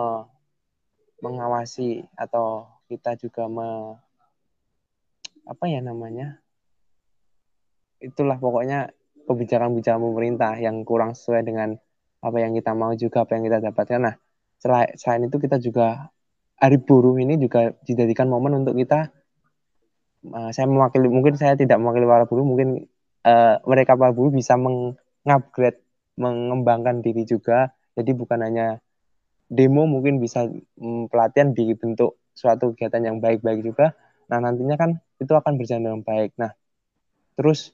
mengawasi 1.19 2.07
atau 2.15 2.67
kita 2.88 3.19
juga 3.19 3.51
me, 3.51 3.99
apa 5.47 5.65
ya 5.67 5.84
namanya 5.84 6.39
itulah 7.97 8.38
pokoknya 8.38 8.93
kebijakan-kebijakan 9.28 9.99
pemerintah 9.99 10.53
yang 10.55 10.86
kurang 10.88 11.17
sesuai 11.17 11.43
dengan 11.43 11.75
apa 12.21 12.38
yang 12.39 12.55
kita 12.55 12.71
mau 12.78 12.93
juga 12.95 13.25
apa 13.28 13.36
yang 13.36 13.43
kita 13.49 13.59
dapatkan. 13.59 13.99
Nah, 13.99 14.15
selain, 14.62 15.28
itu 15.28 15.38
kita 15.38 15.58
juga 15.62 16.10
hari 16.58 16.82
buruh 16.82 17.18
ini 17.22 17.38
juga 17.38 17.74
dijadikan 17.86 18.26
momen 18.28 18.66
untuk 18.66 18.74
kita 18.74 19.14
uh, 20.34 20.49
saya 20.49 20.66
mewakili 20.66 21.08
mungkin 21.08 21.38
saya 21.38 21.53
tidak 21.53 21.78
mewakili 21.78 22.10
para 22.10 22.26
buruh 22.26 22.45
mungkin 22.45 22.89
uh, 23.24 23.62
mereka 23.64 23.93
para 23.93 24.12
buruh 24.12 24.34
bisa 24.34 24.58
mengupgrade 24.58 25.80
mengembangkan 26.18 27.05
diri 27.05 27.24
juga. 27.30 27.78
Jadi 27.93 28.14
bukan 28.14 28.41
hanya 28.41 28.82
demo 29.49 29.86
mungkin 29.86 30.18
bisa 30.18 30.49
um, 30.82 31.05
pelatihan 31.10 31.53
dibentuk 31.53 32.18
suatu 32.34 32.74
kegiatan 32.74 33.14
yang 33.14 33.18
baik-baik 33.22 33.62
juga. 33.62 33.93
Nah 34.30 34.41
nantinya 34.41 34.76
kan 34.78 34.97
itu 35.22 35.34
akan 35.34 35.62
berjalan 35.62 35.84
dengan 35.86 36.01
baik. 36.01 36.34
Nah 36.41 36.53
terus 37.38 37.74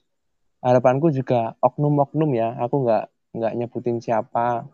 harapanku 0.60 1.12
juga 1.12 1.56
oknum-oknum 1.64 2.32
ya 2.36 2.56
aku 2.60 2.84
nggak 2.88 3.04
nggak 3.36 3.54
nyebutin 3.58 4.00
siapa 4.00 4.68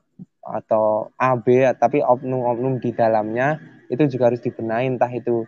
atau 0.49 1.13
AB 1.15 1.77
tapi 1.77 2.01
oknum-oknum 2.01 2.81
di 2.81 2.91
dalamnya 2.91 3.61
itu 3.89 4.05
juga 4.09 4.33
harus 4.33 4.41
dibenahi. 4.41 4.97
Entah 4.97 5.11
itu 5.13 5.45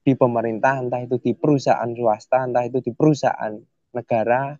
di 0.00 0.16
pemerintah 0.16 0.80
entah 0.80 1.04
itu 1.04 1.20
di 1.20 1.36
perusahaan 1.36 1.90
swasta 1.92 2.48
entah 2.48 2.64
itu 2.64 2.80
di 2.80 2.90
perusahaan 2.90 3.52
negara 3.92 4.56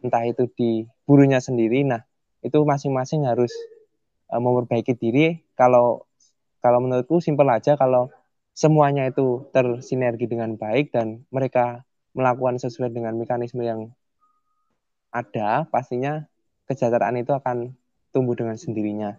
entah 0.00 0.24
itu 0.24 0.48
di 0.52 0.84
burunya 1.04 1.40
sendiri. 1.40 1.84
Nah 1.84 2.02
itu 2.44 2.60
masing-masing 2.60 3.24
harus 3.24 3.52
uh, 4.28 4.40
memperbaiki 4.40 4.96
diri. 4.96 5.40
Kalau 5.56 6.04
kalau 6.60 6.80
menurutku 6.80 7.20
simpel 7.20 7.48
aja 7.52 7.76
kalau 7.76 8.08
semuanya 8.56 9.08
itu 9.08 9.48
tersinergi 9.52 10.30
dengan 10.30 10.56
baik 10.56 10.94
dan 10.94 11.26
mereka 11.28 11.84
melakukan 12.14 12.62
sesuai 12.62 12.94
dengan 12.94 13.18
mekanisme 13.18 13.60
yang 13.60 13.90
ada, 15.10 15.66
pastinya 15.70 16.26
kesejahteraan 16.66 17.18
itu 17.20 17.34
akan 17.34 17.74
tumbuh 18.14 18.38
dengan 18.38 18.54
sendirinya. 18.54 19.18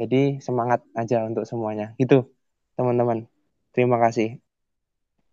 Jadi 0.00 0.40
semangat 0.40 0.80
aja 0.96 1.28
untuk 1.28 1.44
semuanya. 1.44 1.92
Gitu, 2.00 2.24
teman-teman. 2.72 3.28
Terima 3.76 4.00
kasih. 4.00 4.40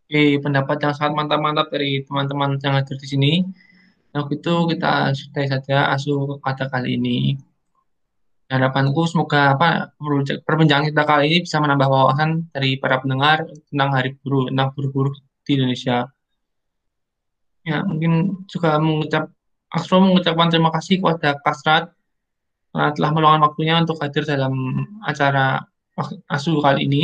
Oke, 0.07 0.43
pendapat 0.43 0.77
yang 0.83 0.93
sangat 0.95 1.13
mantap-mantap 1.15 1.71
dari 1.71 2.03
teman-teman 2.03 2.59
yang 2.59 2.75
hadir 2.75 2.99
di 2.99 3.07
sini. 3.07 3.31
Nah, 4.11 4.27
itu 4.27 4.53
kita 4.71 5.15
sudahi 5.15 5.47
saja 5.47 5.91
asuh 5.95 6.39
kata 6.43 6.67
kali 6.67 6.99
ini. 6.99 7.39
Harapanku 8.47 9.03
semoga 9.11 9.55
apa 9.59 9.91
perbincangan 10.47 10.87
kita 10.87 11.03
kali 11.03 11.23
ini 11.27 11.37
bisa 11.43 11.59
menambah 11.59 11.87
wawasan 11.91 12.47
dari 12.55 12.79
para 12.79 13.03
pendengar 13.03 13.43
tentang 13.67 13.89
Hari 13.91 14.15
Buruh, 14.23 14.47
tentang 14.47 14.71
buruh-buruh 14.71 15.15
di 15.43 15.51
Indonesia. 15.59 16.07
Ya, 17.67 17.83
mungkin 17.83 18.43
juga 18.47 18.79
mengucap 18.79 19.27
Astro 19.67 19.99
mengucapkan 19.99 20.47
terima 20.47 20.71
kasih 20.71 21.03
kepada 21.03 21.35
Kasrat 21.43 21.91
karena 22.71 22.89
telah 22.95 23.11
meluangkan 23.15 23.43
waktunya 23.47 23.75
untuk 23.81 23.97
hadir 24.01 24.23
dalam 24.27 24.53
acara 25.03 25.65
Asu 26.29 26.61
kali 26.61 26.85
ini. 26.85 27.03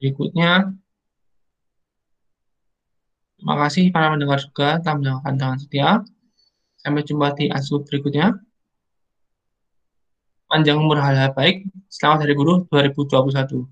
Berikutnya, 0.00 0.72
terima 3.36 3.54
kasih 3.62 3.92
para 3.92 4.10
pendengar 4.10 4.40
juga 4.40 4.80
telah 4.80 4.96
mendengarkan 4.98 5.34
dengan 5.38 5.58
setia. 5.60 5.90
Sampai 6.80 7.06
jumpa 7.06 7.36
di 7.38 7.46
Asu 7.52 7.84
berikutnya. 7.86 8.34
Panjang 10.50 10.76
umur 10.80 11.00
hal-hal 11.00 11.32
baik. 11.32 11.64
Selamat 11.88 12.28
Hari 12.28 12.34
Guru 12.36 12.68
2021. 12.68 13.71